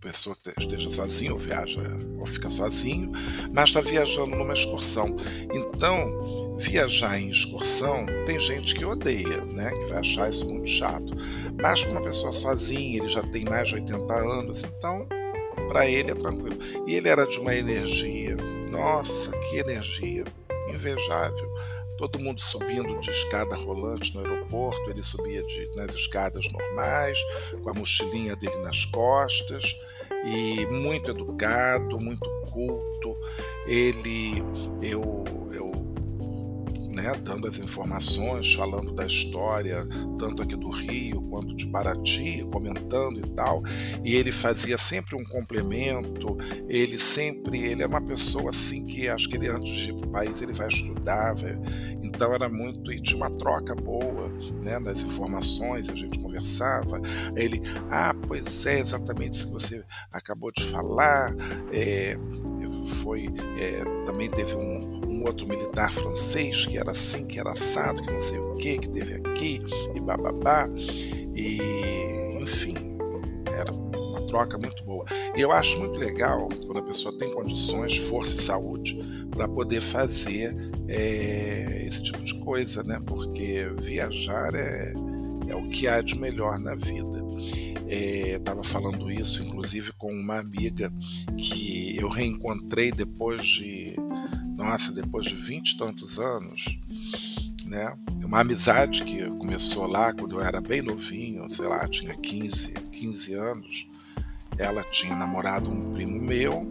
pessoa 0.00 0.34
que 0.36 0.50
esteja 0.58 0.88
sozinho 0.88 1.34
ou 1.34 1.38
viaja 1.38 1.82
ou 2.18 2.24
fica 2.24 2.48
sozinho, 2.48 3.12
mas 3.52 3.68
está 3.68 3.80
viajando 3.80 4.34
numa 4.36 4.54
excursão. 4.54 5.16
Então, 5.52 6.47
viajar 6.58 7.18
em 7.18 7.28
excursão 7.28 8.04
tem 8.26 8.38
gente 8.38 8.74
que 8.74 8.84
odeia, 8.84 9.44
né? 9.44 9.70
Que 9.70 9.86
vai 9.86 9.98
achar 9.98 10.28
isso 10.28 10.44
muito 10.44 10.68
chato. 10.68 11.14
Mas 11.60 11.82
para 11.82 11.92
uma 11.92 12.02
pessoa 12.02 12.32
sozinha, 12.32 12.98
ele 12.98 13.08
já 13.08 13.22
tem 13.22 13.44
mais 13.44 13.68
de 13.68 13.76
80 13.76 14.14
anos, 14.14 14.64
então 14.64 15.06
para 15.68 15.86
ele 15.86 16.10
é 16.10 16.14
tranquilo. 16.14 16.58
E 16.86 16.94
ele 16.94 17.08
era 17.08 17.26
de 17.26 17.38
uma 17.38 17.54
energia, 17.54 18.36
nossa, 18.70 19.30
que 19.30 19.58
energia, 19.58 20.24
invejável. 20.72 21.54
Todo 21.98 22.18
mundo 22.18 22.40
subindo 22.40 22.98
de 23.00 23.10
escada 23.10 23.56
rolante 23.56 24.14
no 24.14 24.20
aeroporto, 24.20 24.88
ele 24.88 25.02
subia 25.02 25.42
de, 25.42 25.68
nas 25.74 25.94
escadas 25.94 26.44
normais, 26.52 27.18
com 27.62 27.70
a 27.70 27.74
mochilinha 27.74 28.36
dele 28.36 28.56
nas 28.58 28.84
costas, 28.86 29.76
e 30.24 30.64
muito 30.66 31.10
educado, 31.10 31.98
muito 31.98 32.28
culto. 32.52 33.16
Ele, 33.66 34.42
eu, 34.80 35.24
eu 35.52 35.87
né, 36.98 37.14
dando 37.22 37.46
as 37.46 37.60
informações, 37.60 38.52
falando 38.54 38.92
da 38.92 39.06
história, 39.06 39.86
tanto 40.18 40.42
aqui 40.42 40.56
do 40.56 40.68
Rio 40.68 41.22
quanto 41.22 41.54
de 41.54 41.66
Paraty, 41.66 42.44
comentando 42.50 43.20
e 43.20 43.30
tal. 43.30 43.62
E 44.04 44.16
ele 44.16 44.32
fazia 44.32 44.76
sempre 44.76 45.14
um 45.14 45.24
complemento, 45.24 46.36
ele 46.68 46.98
sempre, 46.98 47.62
ele 47.62 47.84
é 47.84 47.86
uma 47.86 48.00
pessoa 48.00 48.50
assim 48.50 48.84
que 48.84 49.08
acho 49.08 49.28
que 49.28 49.36
ele 49.36 49.48
antes 49.48 49.72
de 49.72 49.90
ir 49.90 49.94
para 49.94 50.08
o 50.08 50.10
país 50.10 50.42
ele 50.42 50.52
vai 50.52 50.66
estudar, 50.66 51.36
então 52.02 52.34
era 52.34 52.48
muito, 52.48 52.90
e 52.90 53.00
tinha 53.00 53.16
uma 53.16 53.30
troca 53.30 53.76
boa 53.76 54.28
né, 54.64 54.78
informações, 55.04 55.88
a 55.88 55.94
gente 55.94 56.18
conversava. 56.18 57.00
Ele, 57.36 57.62
ah, 57.90 58.12
pois 58.26 58.66
é, 58.66 58.80
exatamente 58.80 59.34
isso 59.34 59.46
que 59.46 59.52
você 59.52 59.84
acabou 60.12 60.50
de 60.50 60.64
falar. 60.64 61.32
É, 61.72 62.16
foi 63.02 63.28
é, 63.58 63.84
também 64.04 64.30
teve 64.30 64.54
um, 64.54 64.77
um, 65.18 65.26
outro 65.26 65.46
militar 65.46 65.92
francês 65.92 66.66
que 66.66 66.78
era 66.78 66.90
assim, 66.90 67.26
que 67.26 67.38
era 67.38 67.50
assado, 67.50 68.02
que 68.02 68.12
não 68.12 68.20
sei 68.20 68.38
o 68.38 68.54
que, 68.54 68.78
que 68.78 68.88
teve 68.88 69.14
aqui, 69.14 69.62
e 69.94 70.00
bababá, 70.00 70.68
e 71.34 71.58
enfim, 72.40 72.74
era 73.52 73.72
uma 73.72 74.22
troca 74.22 74.56
muito 74.58 74.82
boa. 74.84 75.04
E 75.36 75.40
eu 75.40 75.52
acho 75.52 75.78
muito 75.78 75.98
legal 75.98 76.48
quando 76.66 76.78
a 76.78 76.82
pessoa 76.82 77.16
tem 77.16 77.32
condições, 77.32 77.96
força 77.96 78.36
e 78.36 78.38
saúde 78.40 78.98
para 79.30 79.48
poder 79.48 79.80
fazer 79.80 80.56
é, 80.88 81.84
esse 81.86 82.02
tipo 82.02 82.22
de 82.22 82.38
coisa, 82.40 82.82
né? 82.82 83.00
Porque 83.06 83.68
viajar 83.78 84.54
é, 84.54 84.94
é 85.48 85.54
o 85.54 85.68
que 85.68 85.86
há 85.86 86.00
de 86.00 86.18
melhor 86.18 86.58
na 86.58 86.74
vida 86.74 87.18
estava 87.88 88.60
é, 88.60 88.64
falando 88.64 89.10
isso, 89.10 89.42
inclusive, 89.42 89.92
com 89.92 90.12
uma 90.12 90.38
amiga 90.38 90.92
que 91.38 91.96
eu 91.96 92.08
reencontrei 92.08 92.92
depois 92.92 93.44
de, 93.44 93.96
nossa, 94.58 94.90
depois 94.90 95.24
de 95.24 95.36
vinte 95.36 95.70
e 95.70 95.78
tantos 95.78 96.18
anos, 96.18 96.80
né? 97.64 97.96
Uma 98.24 98.40
amizade 98.40 99.04
que 99.04 99.24
começou 99.38 99.86
lá 99.86 100.12
quando 100.12 100.34
eu 100.34 100.42
era 100.42 100.60
bem 100.60 100.82
novinho, 100.82 101.48
sei 101.48 101.66
lá, 101.66 101.86
tinha 101.86 102.12
15, 102.12 102.72
15 102.72 103.34
anos. 103.34 103.88
Ela 104.58 104.82
tinha 104.82 105.14
namorado 105.14 105.70
um 105.70 105.92
primo 105.92 106.20
meu, 106.20 106.66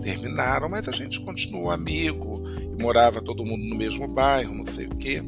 terminaram, 0.00 0.70
mas 0.70 0.88
a 0.88 0.92
gente 0.92 1.22
continuou 1.22 1.70
amigo 1.70 2.42
e 2.48 2.82
morava 2.82 3.20
todo 3.20 3.44
mundo 3.44 3.62
no 3.62 3.76
mesmo 3.76 4.08
bairro, 4.08 4.54
não 4.54 4.64
sei 4.64 4.86
o 4.86 4.96
quê. 4.96 5.22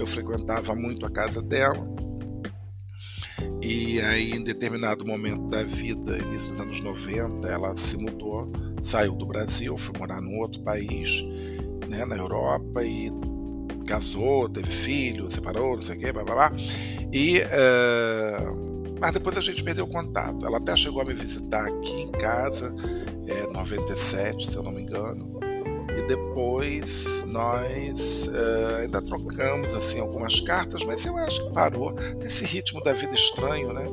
Eu 0.00 0.08
frequentava 0.08 0.74
muito 0.74 1.06
a 1.06 1.10
casa 1.10 1.40
dela 1.40 1.93
e 3.62 4.00
aí, 4.00 4.32
em 4.32 4.42
determinado 4.42 5.06
momento 5.06 5.46
da 5.48 5.62
vida, 5.62 6.18
início 6.18 6.50
dos 6.50 6.60
anos 6.60 6.80
90, 6.80 7.48
ela 7.48 7.76
se 7.76 7.96
mudou, 7.96 8.50
saiu 8.82 9.14
do 9.14 9.24
Brasil, 9.24 9.76
foi 9.76 9.98
morar 9.98 10.20
num 10.20 10.38
outro 10.38 10.60
país, 10.62 11.22
né, 11.88 12.04
na 12.04 12.16
Europa, 12.16 12.84
e 12.84 13.10
casou, 13.86 14.48
teve 14.48 14.70
filho, 14.70 15.30
separou, 15.30 15.76
não 15.76 15.82
sei 15.82 15.96
o 15.96 15.98
quê, 15.98 16.12
blá 16.12 16.24
blá 16.24 16.34
blá. 16.34 16.52
E, 17.12 17.40
uh, 17.40 18.94
mas 19.00 19.12
depois 19.12 19.36
a 19.36 19.40
gente 19.40 19.62
perdeu 19.62 19.84
o 19.84 19.88
contato. 19.88 20.44
Ela 20.44 20.58
até 20.58 20.74
chegou 20.74 21.02
a 21.02 21.04
me 21.04 21.14
visitar 21.14 21.66
aqui 21.66 22.02
em 22.02 22.10
casa, 22.10 22.74
é, 23.26 23.46
97, 23.52 24.50
se 24.50 24.56
eu 24.56 24.62
não 24.62 24.72
me 24.72 24.82
engano 24.82 25.43
e 25.96 26.02
depois 26.02 27.04
nós 27.26 28.26
uh, 28.26 28.76
ainda 28.82 29.00
trocamos 29.02 29.74
assim 29.74 30.00
algumas 30.00 30.40
cartas, 30.40 30.84
mas 30.84 31.04
eu 31.04 31.16
acho 31.16 31.46
que 31.46 31.52
parou 31.52 31.92
desse 32.16 32.44
ritmo 32.44 32.82
da 32.82 32.92
vida 32.92 33.14
estranho, 33.14 33.72
né? 33.72 33.86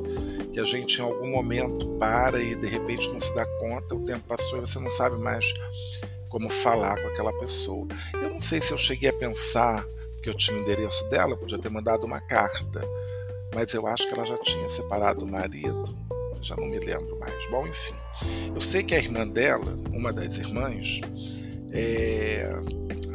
Que 0.52 0.60
a 0.60 0.64
gente 0.64 0.98
em 0.98 1.02
algum 1.02 1.30
momento 1.30 1.88
para 1.98 2.40
e 2.40 2.54
de 2.54 2.66
repente 2.66 3.08
não 3.10 3.20
se 3.20 3.34
dá 3.34 3.46
conta, 3.58 3.94
o 3.94 4.04
tempo 4.04 4.24
passou 4.26 4.58
e 4.58 4.60
você 4.62 4.78
não 4.78 4.90
sabe 4.90 5.16
mais 5.16 5.44
como 6.28 6.48
falar 6.48 7.00
com 7.00 7.08
aquela 7.08 7.32
pessoa. 7.34 7.86
Eu 8.14 8.30
não 8.30 8.40
sei 8.40 8.60
se 8.60 8.72
eu 8.72 8.78
cheguei 8.78 9.10
a 9.10 9.12
pensar 9.12 9.84
que 10.22 10.30
eu 10.30 10.34
tinha 10.34 10.56
o 10.56 10.60
endereço 10.60 11.08
dela, 11.08 11.36
podia 11.36 11.58
ter 11.58 11.68
mandado 11.68 12.04
uma 12.04 12.20
carta, 12.20 12.82
mas 13.54 13.74
eu 13.74 13.86
acho 13.86 14.06
que 14.06 14.14
ela 14.14 14.24
já 14.24 14.38
tinha 14.38 14.70
separado 14.70 15.24
o 15.24 15.28
marido, 15.28 15.84
já 16.40 16.56
não 16.56 16.66
me 16.66 16.78
lembro 16.78 17.18
mais. 17.18 17.46
Bom, 17.50 17.66
enfim, 17.66 17.94
eu 18.54 18.60
sei 18.60 18.82
que 18.82 18.94
a 18.94 18.98
irmã 18.98 19.26
dela, 19.26 19.76
uma 19.92 20.12
das 20.12 20.38
irmãs, 20.38 21.00
é, 21.72 22.48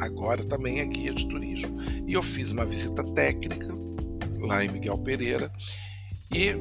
agora 0.00 0.44
também 0.44 0.80
é 0.80 0.86
guia 0.86 1.12
de 1.12 1.28
turismo. 1.28 1.80
E 2.06 2.12
eu 2.12 2.22
fiz 2.22 2.52
uma 2.52 2.64
visita 2.64 3.02
técnica 3.02 3.68
lá 4.40 4.64
em 4.64 4.68
Miguel 4.68 4.98
Pereira 4.98 5.52
e 6.32 6.54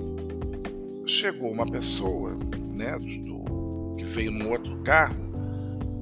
chegou 1.05 1.51
uma 1.51 1.69
pessoa 1.69 2.35
né, 2.73 2.97
do, 2.99 3.95
que 3.97 4.03
veio 4.03 4.31
num 4.31 4.49
outro 4.51 4.77
carro 4.83 5.27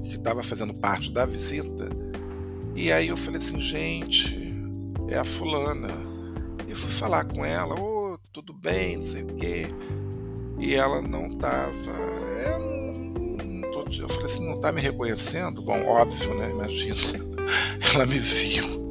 que 0.02 0.14
estava 0.14 0.42
fazendo 0.42 0.74
parte 0.74 1.12
da 1.12 1.24
visita 1.24 1.88
e 2.76 2.92
aí 2.92 3.08
eu 3.08 3.16
falei 3.16 3.40
assim, 3.40 3.58
gente, 3.58 4.54
é 5.08 5.16
a 5.16 5.24
fulana. 5.24 5.88
E 6.68 6.74
fui 6.74 6.92
falar 6.92 7.24
com 7.24 7.42
ela, 7.42 7.74
ô, 7.74 8.12
oh, 8.12 8.18
tudo 8.30 8.52
bem, 8.52 8.98
não 8.98 9.02
sei 9.02 9.22
o 9.22 9.34
quê. 9.34 9.66
E 10.58 10.74
ela 10.74 11.00
não 11.00 11.28
estava. 11.28 11.90
É, 12.44 12.75
eu 13.98 14.08
falei 14.08 14.24
assim, 14.24 14.46
não 14.46 14.60
tá 14.60 14.72
me 14.72 14.80
reconhecendo? 14.80 15.62
Bom, 15.62 15.84
óbvio, 15.86 16.34
né? 16.34 16.50
Imagina. 16.50 16.96
Ela 17.94 18.06
me 18.06 18.18
viu 18.18 18.86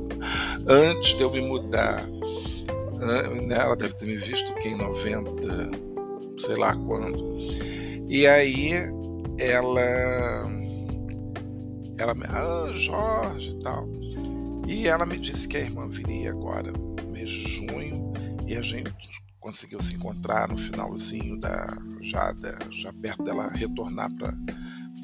antes 0.67 1.15
de 1.15 1.23
eu 1.23 1.31
me 1.31 1.41
mudar. 1.41 2.07
Né, 2.07 3.55
ela 3.55 3.75
deve 3.75 3.93
ter 3.93 4.05
me 4.05 4.15
visto 4.15 4.53
que 4.55 4.69
em 4.69 4.75
90, 4.75 5.29
sei 6.39 6.55
lá 6.55 6.75
quando. 6.75 7.37
E 8.09 8.25
aí 8.25 8.71
ela. 9.39 9.81
Ela 11.97 12.15
me. 12.15 12.25
Ah, 12.27 12.71
Jorge 12.73 13.51
e 13.51 13.59
tal. 13.59 13.87
E 14.67 14.87
ela 14.87 15.05
me 15.05 15.17
disse 15.17 15.47
que 15.47 15.57
a 15.57 15.61
irmã 15.61 15.87
viria 15.87 16.31
agora, 16.31 16.71
no 16.71 17.11
mês 17.11 17.29
de 17.29 17.47
junho, 17.47 18.11
e 18.47 18.55
a 18.55 18.61
gente 18.61 18.91
conseguiu 19.39 19.79
se 19.79 19.93
encontrar 19.93 20.49
no 20.49 20.57
finalzinho 20.57 21.39
da 21.39 21.77
já, 22.01 22.31
da, 22.31 22.57
já 22.71 22.91
perto 22.93 23.23
dela 23.23 23.47
retornar 23.49 24.11
para 24.15 24.33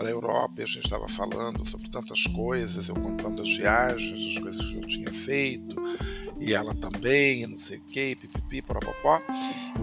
para 0.01 0.07
a 0.07 0.11
Europa 0.11 0.61
e 0.61 0.63
a 0.63 0.65
gente 0.65 0.85
estava 0.85 1.07
falando 1.07 1.63
sobre 1.63 1.87
tantas 1.87 2.23
coisas, 2.23 2.89
eu 2.89 2.95
contando 2.95 3.39
as 3.39 3.55
viagens, 3.55 4.35
as 4.35 4.41
coisas 4.41 4.65
que 4.65 4.77
eu 4.77 4.87
tinha 4.87 5.13
feito, 5.13 5.75
e 6.39 6.55
ela 6.55 6.73
também, 6.73 7.45
não 7.45 7.57
sei 7.57 7.77
o 7.77 7.81
que, 7.81 8.15
pipipi, 8.15 8.63
porapopó. 8.63 9.21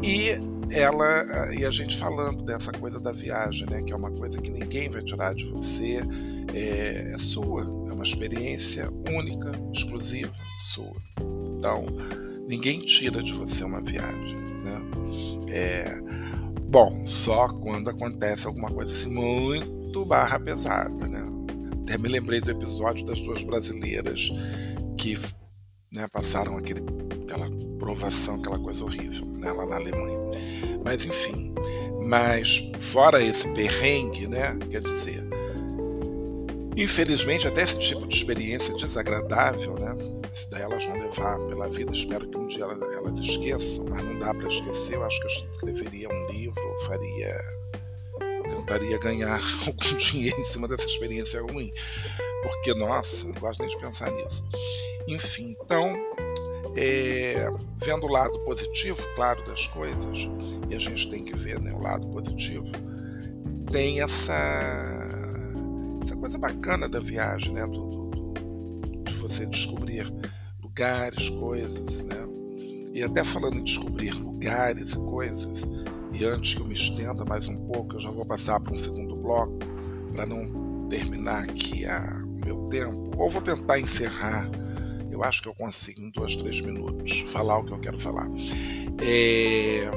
E 0.03 0.31
ela 0.73 1.55
e 1.55 1.65
a 1.65 1.71
gente 1.71 1.97
falando 1.97 2.43
dessa 2.43 2.73
coisa 2.73 2.99
da 2.99 3.13
viagem, 3.13 3.65
né, 3.71 3.81
que 3.81 3.93
é 3.93 3.97
uma 3.97 4.11
coisa 4.11 4.43
que 4.43 4.51
ninguém 4.51 4.91
vai 4.91 5.05
tirar 5.05 5.37
de 5.37 5.45
você, 5.45 6.01
é, 6.53 7.13
é 7.15 7.19
sua, 7.19 7.63
é 7.63 7.95
uma 7.95 8.03
experiência 8.03 8.91
única, 9.09 9.53
exclusiva, 9.73 10.33
sua. 10.75 11.01
Então, 11.57 11.87
ninguém 12.49 12.81
tira 12.81 13.23
de 13.23 13.33
você 13.35 13.63
uma 13.63 13.81
viagem, 13.81 14.37
né? 14.65 14.83
É, 15.49 16.01
bom, 16.63 17.07
só 17.07 17.49
quando 17.49 17.89
acontece 17.89 18.49
alguma 18.49 18.69
coisa 18.69 18.93
assim 18.93 19.11
muito 19.11 19.78
barra 20.05 20.39
pesada, 20.39 21.07
né? 21.07 21.23
Até 21.83 21.97
me 21.99 22.09
lembrei 22.09 22.41
do 22.41 22.51
episódio 22.51 23.05
das 23.07 23.21
duas 23.21 23.43
brasileiras 23.43 24.31
que 24.97 25.19
né, 25.91 26.07
passaram 26.13 26.57
aquele, 26.57 26.83
aquela 27.23 27.49
provação, 27.79 28.37
aquela 28.37 28.59
coisa 28.59 28.85
horrível 28.85 29.25
né, 29.25 29.51
lá 29.51 29.67
na 29.67 29.77
Alemanha. 29.77 30.19
Mas 30.85 31.05
enfim, 31.05 31.55
mas 32.05 32.71
fora 32.79 33.23
esse 33.23 33.49
perrengue, 33.55 34.27
né, 34.27 34.59
quer 34.71 34.83
dizer, 34.83 35.27
infelizmente 36.77 37.49
até 37.49 37.63
esse 37.63 37.79
tipo 37.79 38.07
de 38.07 38.17
experiência 38.17 38.75
desagradável, 38.75 39.75
né, 39.75 39.97
isso 40.33 40.51
daí 40.51 40.63
elas 40.63 40.85
vão 40.85 40.95
levar 40.95 41.39
pela 41.47 41.69
vida. 41.69 41.93
Espero 41.93 42.29
que 42.29 42.39
um 42.39 42.47
dia 42.47 42.65
elas, 42.65 42.81
elas 42.81 43.19
esqueçam, 43.19 43.87
mas 43.89 44.05
não 44.05 44.19
dá 44.19 44.35
para 44.35 44.49
esquecer. 44.49 44.95
Eu 44.95 45.05
acho 45.05 45.21
que 45.21 45.27
eu 45.27 45.51
escreveria 45.51 46.09
um 46.09 46.31
livro, 46.31 46.77
faria 46.87 47.35
tentaria 48.69 48.99
ganhar 48.99 49.41
algum 49.67 49.97
dinheiro 49.97 50.39
em 50.39 50.45
cima 50.45 50.69
dessa 50.69 50.87
experiência 50.87 51.41
ruim. 51.41 51.73
Porque, 52.43 52.75
nossa, 52.75 53.27
não 53.27 53.35
gosto 53.35 53.61
nem 53.61 53.69
de 53.69 53.79
pensar 53.79 54.11
nisso. 54.13 54.45
Enfim, 55.09 55.57
então, 55.61 55.97
é, 56.77 57.49
vendo 57.79 58.07
o 58.07 58.11
lado 58.11 58.39
positivo, 58.41 59.03
claro, 59.17 59.45
das 59.47 59.67
coisas, 59.69 60.29
e 60.69 60.75
a 60.75 60.79
gente 60.79 61.11
tem 61.11 61.25
que 61.25 61.35
ver 61.35 61.59
né, 61.59 61.73
o 61.73 61.81
lado 61.81 62.07
positivo, 62.09 62.67
tem 63.73 64.03
essa, 64.03 64.35
essa 66.05 66.17
coisa 66.17 66.39
bacana 66.39 66.89
da 66.89 67.01
viagem, 67.01 67.55
né, 67.55 67.67
do, 67.67 67.89
do, 68.11 68.33
de 69.03 69.15
você 69.15 69.47
descobrir 69.47 70.07
lugares, 70.63 71.31
coisas, 71.31 72.03
né? 72.03 72.28
E 72.93 73.03
até 73.03 73.23
falando 73.23 73.59
em 73.59 73.65
descobrir 73.65 74.13
lugares 74.15 74.93
e 74.93 74.97
coisas, 74.97 75.63
e 76.13 76.25
antes 76.25 76.55
que 76.55 76.61
eu 76.61 76.67
me 76.67 76.75
estenda 76.75 77.25
mais 77.25 77.49
um 77.49 77.57
pouco, 77.67 77.97
eu 77.97 78.01
já 78.01 78.11
vou 78.11 78.25
passar 78.25 78.59
para 78.61 78.73
um 78.73 78.77
segundo 78.77 79.15
bloco, 79.15 79.59
para 80.13 80.27
não 80.27 80.87
terminar 80.89 81.45
aqui 81.45 81.85
a, 81.85 82.25
o 82.25 82.45
meu 82.45 82.69
tempo. 82.69 83.11
Ou 83.17 83.31
vou 83.31 83.43
tentar 83.43 83.79
encerrar, 83.79 84.51
eu 85.11 85.23
acho 85.23 85.43
que 85.43 85.49
eu 85.49 85.55
consigo 85.55 86.01
em 86.01 86.11
dois, 86.11 86.35
três 86.37 86.61
minutos 86.61 87.25
falar 87.33 87.59
o 87.59 87.65
que 87.65 87.73
eu 87.73 87.79
quero 87.79 87.99
falar. 87.99 88.29
É, 89.01 89.91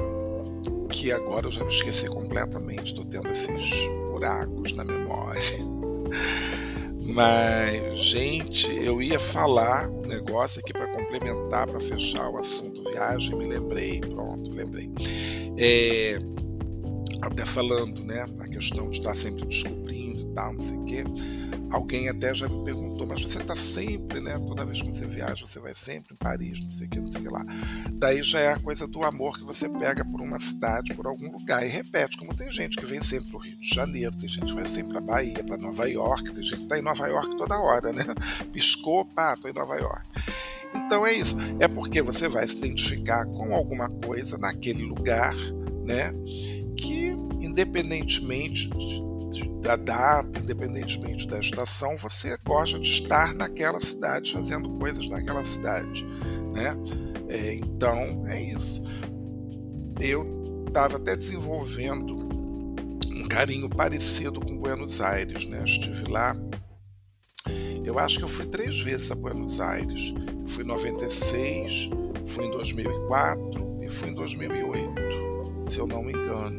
que 0.90 1.10
agora 1.10 1.46
eu 1.46 1.50
já 1.50 1.64
me 1.64 1.72
esqueci 1.72 2.06
completamente, 2.06 2.88
estou 2.88 3.04
tendo 3.04 3.28
esses 3.28 3.72
buracos 4.10 4.76
na 4.76 4.84
memória. 4.84 5.40
Mas, 7.04 7.98
gente, 7.98 8.72
eu 8.74 9.02
ia 9.02 9.18
falar 9.18 9.88
um 9.88 10.02
negócio 10.02 10.60
aqui 10.60 10.72
para 10.72 10.86
complementar, 10.88 11.66
para 11.66 11.80
fechar 11.80 12.28
o 12.28 12.38
assunto 12.38 12.82
viagem, 12.90 13.36
me 13.36 13.46
lembrei, 13.46 14.00
pronto, 14.00 14.50
lembrei. 14.50 14.90
É, 15.58 16.18
até 17.20 17.44
falando, 17.44 18.04
né, 18.04 18.24
a 18.38 18.48
questão 18.48 18.90
de 18.90 18.98
estar 18.98 19.14
sempre 19.14 19.44
descobrindo 19.46 20.01
tal, 20.34 20.54
não 20.54 20.60
sei 20.60 20.76
o 20.76 20.84
quê. 20.84 21.04
Alguém 21.70 22.08
até 22.08 22.34
já 22.34 22.48
me 22.48 22.64
perguntou, 22.64 23.06
mas 23.06 23.22
você 23.22 23.40
está 23.40 23.56
sempre, 23.56 24.20
né? 24.20 24.38
Toda 24.38 24.64
vez 24.64 24.82
que 24.82 24.88
você 24.88 25.06
viaja, 25.06 25.46
você 25.46 25.58
vai 25.58 25.74
sempre 25.74 26.14
em 26.14 26.16
Paris, 26.16 26.60
não 26.62 26.70
sei 26.70 26.86
o 26.86 26.90
que, 26.90 27.00
não 27.00 27.10
sei 27.10 27.20
o 27.20 27.24
que 27.24 27.30
lá. 27.30 27.44
Daí 27.92 28.22
já 28.22 28.40
é 28.40 28.52
a 28.52 28.60
coisa 28.60 28.86
do 28.86 29.02
amor 29.02 29.38
que 29.38 29.44
você 29.44 29.68
pega 29.68 30.04
por 30.04 30.20
uma 30.20 30.38
cidade, 30.38 30.94
por 30.94 31.06
algum 31.06 31.30
lugar, 31.30 31.64
e 31.64 31.68
repete, 31.68 32.16
como 32.18 32.34
tem 32.34 32.52
gente 32.52 32.76
que 32.76 32.84
vem 32.84 33.02
sempre 33.02 33.28
para 33.28 33.38
o 33.38 33.40
Rio 33.40 33.56
de 33.56 33.74
Janeiro, 33.74 34.16
tem 34.18 34.28
gente 34.28 34.46
que 34.46 34.54
vai 34.54 34.66
sempre 34.66 34.92
para 34.92 35.00
Bahia, 35.00 35.44
para 35.44 35.56
Nova 35.56 35.88
York, 35.88 36.32
tem 36.32 36.42
gente 36.42 36.56
que 36.56 36.62
está 36.64 36.78
em 36.78 36.82
Nova 36.82 37.06
York 37.06 37.36
toda 37.36 37.58
hora, 37.58 37.92
né? 37.92 38.04
Piscou, 38.52 39.04
pá, 39.06 39.36
tô 39.36 39.48
em 39.48 39.54
Nova 39.54 39.76
York. 39.76 40.06
Então 40.74 41.06
é 41.06 41.12
isso. 41.12 41.36
É 41.60 41.68
porque 41.68 42.02
você 42.02 42.28
vai 42.28 42.46
se 42.46 42.56
identificar 42.56 43.24
com 43.26 43.54
alguma 43.54 43.88
coisa 43.88 44.38
naquele 44.38 44.84
lugar, 44.84 45.34
né? 45.86 46.12
Que 46.76 47.14
independentemente 47.40 48.70
da 49.62 49.76
data, 49.76 50.40
independentemente 50.40 51.26
da 51.28 51.38
estação, 51.38 51.96
você 51.96 52.36
gosta 52.44 52.78
de 52.80 52.88
estar 52.88 53.32
naquela 53.34 53.80
cidade, 53.80 54.32
fazendo 54.32 54.68
coisas 54.70 55.08
naquela 55.08 55.44
cidade, 55.44 56.04
né? 56.52 56.76
É, 57.28 57.54
então 57.54 58.24
é 58.26 58.42
isso. 58.42 58.82
Eu 60.00 60.64
estava 60.66 60.96
até 60.96 61.14
desenvolvendo 61.14 62.28
um 63.14 63.28
carinho 63.28 63.68
parecido 63.68 64.40
com 64.40 64.58
Buenos 64.58 65.00
Aires, 65.00 65.46
né? 65.46 65.62
estive 65.64 66.10
lá. 66.10 66.34
Eu 67.84 67.98
acho 67.98 68.18
que 68.18 68.24
eu 68.24 68.28
fui 68.28 68.46
três 68.46 68.80
vezes 68.80 69.10
a 69.12 69.14
Buenos 69.14 69.60
Aires. 69.60 70.12
Fui 70.46 70.64
em 70.64 70.66
96, 70.66 71.90
fui 72.26 72.46
em 72.46 72.50
2004 72.50 73.78
e 73.82 73.88
fui 73.88 74.10
em 74.10 74.14
2008, 74.14 75.70
se 75.70 75.78
eu 75.78 75.86
não 75.86 76.02
me 76.02 76.12
engano, 76.12 76.58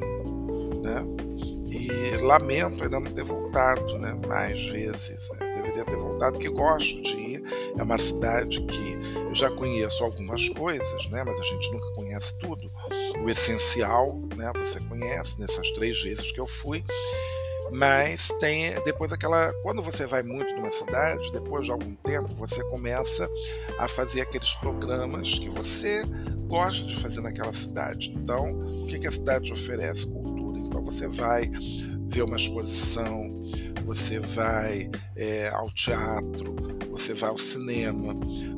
né? 0.82 1.33
E 1.74 2.18
lamento 2.18 2.84
ainda 2.84 3.00
não 3.00 3.12
ter 3.12 3.24
voltado, 3.24 3.98
né? 3.98 4.18
Mais 4.28 4.62
vezes, 4.68 5.30
né? 5.32 5.54
deveria 5.56 5.84
ter 5.84 5.96
voltado, 5.96 6.38
que 6.38 6.50
gosto 6.50 7.02
de 7.02 7.16
ir. 7.16 7.44
É 7.78 7.82
uma 7.82 7.98
cidade 7.98 8.62
que 8.62 8.98
eu 9.16 9.34
já 9.34 9.50
conheço 9.50 10.04
algumas 10.04 10.48
coisas, 10.50 11.10
né? 11.10 11.24
Mas 11.24 11.40
a 11.40 11.44
gente 11.44 11.72
nunca 11.72 11.92
conhece 11.96 12.38
tudo. 12.38 12.72
O 13.24 13.30
essencial, 13.30 14.20
né? 14.36 14.52
Você 14.58 14.80
conhece 14.82 15.42
nessas 15.42 15.72
três 15.72 16.00
vezes 16.02 16.32
que 16.32 16.40
eu 16.40 16.48
fui 16.48 16.84
mas 17.72 18.28
tem 18.40 18.72
depois 18.84 19.12
aquela 19.12 19.52
quando 19.64 19.82
você 19.82 20.06
vai 20.06 20.22
muito 20.22 20.54
numa 20.54 20.72
cidade 20.72 21.32
depois 21.32 21.66
de 21.66 21.72
algum 21.72 21.96
tempo 21.96 22.28
você 22.36 22.64
começa 22.66 23.28
a 23.80 23.88
fazer 23.88 24.22
aqueles 24.22 24.54
programas 24.56 25.40
que 25.40 25.50
você 25.50 26.04
gosta 26.48 26.84
de 26.86 26.96
fazer 26.96 27.22
naquela 27.22 27.52
cidade 27.52 28.14
então 28.16 28.52
o 28.84 28.86
que, 28.86 29.00
que 29.00 29.08
a 29.08 29.12
cidade 29.12 29.52
oferece 29.52 30.06
você 30.84 31.08
vai 31.08 31.50
ver 32.08 32.24
uma 32.24 32.36
exposição 32.36 33.44
você 33.86 34.20
vai 34.20 34.90
é, 35.16 35.50
ao 35.50 35.70
teatro 35.72 36.56
você 36.92 37.14
vai 37.14 37.30
ao 37.30 37.38
cinema 37.38 38.16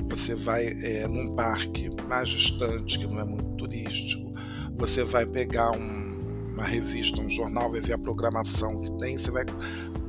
você 0.10 0.36
vai 0.36 0.68
é, 0.68 1.08
num 1.08 1.36
parque 1.36 1.90
mais 2.08 2.30
distante 2.30 3.00
que 3.00 3.08
não 3.08 3.20
é 3.20 3.26
muito 3.26 3.56
turístico 3.56 4.34
você 4.78 5.04
vai 5.04 5.26
pegar 5.26 5.72
um 5.72 6.06
uma 6.56 6.66
revista, 6.66 7.22
um 7.22 7.30
jornal, 7.30 7.70
vai 7.70 7.82
ver 7.82 7.94
a 7.94 7.98
programação 7.98 8.82
que 8.82 8.98
tem, 8.98 9.18
você 9.18 9.30
vai 9.30 9.44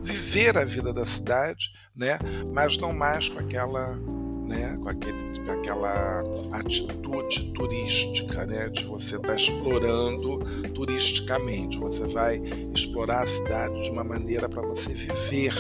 viver 0.01 0.57
a 0.57 0.65
vida 0.65 0.93
da 0.93 1.05
cidade, 1.05 1.73
né? 1.95 2.19
Mas 2.53 2.79
não 2.79 2.93
mais 2.93 3.29
com 3.29 3.41
aquela, 3.41 3.99
né? 4.47 4.77
Com 4.83 4.89
aquele, 4.89 5.19
aquela 5.51 6.23
atitude 6.53 7.53
turística, 7.53 8.47
né? 8.47 8.69
De 8.69 8.85
você 8.85 9.17
estar 9.17 9.29
tá 9.29 9.37
explorando 9.37 10.39
turisticamente. 10.73 11.79
Você 11.79 12.07
vai 12.07 12.43
explorar 12.75 13.23
a 13.23 13.27
cidade 13.27 13.83
de 13.83 13.91
uma 13.91 14.05
maneira 14.05 14.49
para 14.49 14.63
você 14.63 14.93
viver 14.95 15.55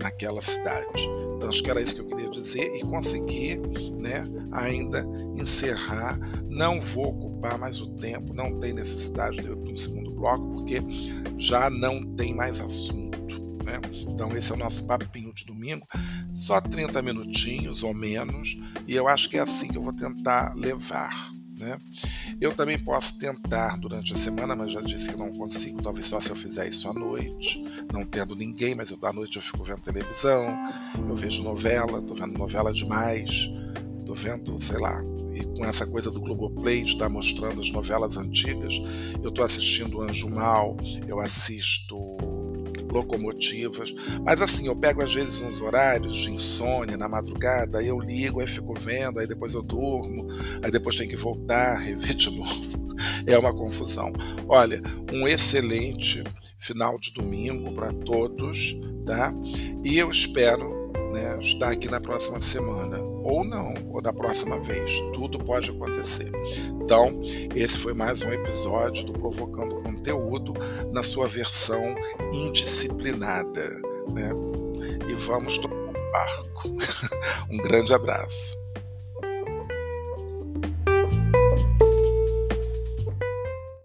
naquela 0.00 0.40
cidade. 0.40 1.08
Então 1.36 1.48
acho 1.48 1.62
que 1.62 1.70
era 1.70 1.80
isso 1.80 1.94
que 1.94 2.00
eu 2.00 2.06
queria 2.06 2.28
dizer 2.30 2.76
e 2.76 2.80
conseguir, 2.82 3.58
né? 3.98 4.26
Ainda 4.52 5.06
encerrar. 5.36 6.18
Não 6.48 6.80
vou 6.80 7.08
ocupar 7.08 7.58
mais 7.58 7.80
o 7.80 7.86
tempo, 7.86 8.34
não 8.34 8.58
tem 8.58 8.72
necessidade 8.72 9.40
de 9.40 9.50
um 9.72 9.76
segundo 9.76 10.10
bloco, 10.10 10.46
porque 10.52 10.82
já 11.38 11.70
não 11.70 12.04
tem 12.14 12.34
mais 12.34 12.60
assunto. 12.60 13.09
Né? 13.70 13.80
Então, 14.08 14.36
esse 14.36 14.50
é 14.50 14.54
o 14.54 14.58
nosso 14.58 14.84
papinho 14.86 15.32
de 15.32 15.44
domingo, 15.44 15.86
só 16.34 16.60
30 16.60 17.00
minutinhos 17.02 17.84
ou 17.84 17.94
menos, 17.94 18.58
e 18.86 18.96
eu 18.96 19.06
acho 19.06 19.28
que 19.30 19.36
é 19.36 19.40
assim 19.40 19.68
que 19.68 19.78
eu 19.78 19.82
vou 19.82 19.92
tentar 19.92 20.54
levar. 20.56 21.30
Né? 21.56 21.78
Eu 22.40 22.54
também 22.54 22.78
posso 22.78 23.16
tentar 23.18 23.76
durante 23.76 24.12
a 24.12 24.16
semana, 24.16 24.56
mas 24.56 24.72
já 24.72 24.80
disse 24.80 25.12
que 25.12 25.16
não 25.16 25.30
consigo, 25.30 25.80
talvez 25.82 26.06
só 26.06 26.18
se 26.18 26.30
eu 26.30 26.36
fizer 26.36 26.66
isso 26.68 26.88
à 26.88 26.92
noite, 26.92 27.62
não 27.92 28.04
tendo 28.04 28.34
ninguém, 28.34 28.74
mas 28.74 28.90
eu, 28.90 28.98
à 29.02 29.12
noite 29.12 29.36
eu 29.36 29.42
fico 29.42 29.62
vendo 29.62 29.82
televisão, 29.82 30.48
eu 30.96 31.14
vejo 31.14 31.42
novela, 31.42 32.00
estou 32.00 32.16
vendo 32.16 32.38
novela 32.38 32.72
demais, 32.72 33.30
estou 34.00 34.16
vendo, 34.16 34.58
sei 34.58 34.78
lá, 34.78 35.00
e 35.32 35.44
com 35.56 35.64
essa 35.64 35.86
coisa 35.86 36.10
do 36.10 36.20
Globoplay 36.20 36.82
de 36.82 36.94
estar 36.94 37.06
tá 37.06 37.10
mostrando 37.10 37.60
as 37.60 37.70
novelas 37.70 38.16
antigas, 38.16 38.74
eu 39.22 39.28
estou 39.28 39.44
assistindo 39.44 40.00
Anjo 40.00 40.30
Mal, 40.30 40.76
eu 41.06 41.20
assisto 41.20 42.39
locomotivas, 42.90 43.94
mas 44.24 44.40
assim, 44.40 44.66
eu 44.66 44.76
pego 44.76 45.02
às 45.02 45.12
vezes 45.12 45.40
uns 45.40 45.62
horários 45.62 46.16
de 46.16 46.30
insônia 46.30 46.96
na 46.96 47.08
madrugada, 47.08 47.78
aí 47.78 47.88
eu 47.88 47.98
ligo, 47.98 48.40
aí 48.40 48.46
fico 48.46 48.74
vendo, 48.74 49.20
aí 49.20 49.26
depois 49.26 49.54
eu 49.54 49.62
durmo, 49.62 50.28
aí 50.62 50.70
depois 50.70 50.96
tenho 50.96 51.10
que 51.10 51.16
voltar, 51.16 51.78
rever 51.80 52.14
de 52.14 52.30
novo. 52.30 52.80
é 53.26 53.38
uma 53.38 53.54
confusão. 53.54 54.12
Olha, 54.48 54.82
um 55.12 55.26
excelente 55.26 56.22
final 56.58 56.98
de 56.98 57.12
domingo 57.12 57.72
para 57.72 57.92
todos, 57.92 58.76
tá? 59.06 59.32
E 59.82 59.98
eu 59.98 60.10
espero 60.10 60.92
né, 61.12 61.38
estar 61.40 61.70
aqui 61.70 61.88
na 61.88 62.00
próxima 62.00 62.40
semana, 62.40 62.98
ou 63.22 63.44
não, 63.44 63.74
ou 63.92 64.00
da 64.00 64.12
próxima 64.12 64.58
vez. 64.58 65.00
Tudo 65.14 65.38
pode 65.38 65.70
acontecer. 65.70 66.30
Então, 66.82 67.20
esse 67.54 67.78
foi 67.78 67.94
mais 67.94 68.22
um 68.22 68.32
episódio 68.32 69.04
do 69.06 69.12
Provocando 69.12 69.82
Conteúdo 69.82 70.54
na 70.92 71.02
sua 71.02 71.26
versão 71.26 71.94
indisciplinada, 72.32 73.68
né? 74.12 74.30
E 75.08 75.14
vamos 75.14 75.58
tomar 75.58 75.76
um 75.76 76.12
barco. 76.12 76.68
um 77.50 77.56
grande 77.58 77.92
abraço. 77.92 78.59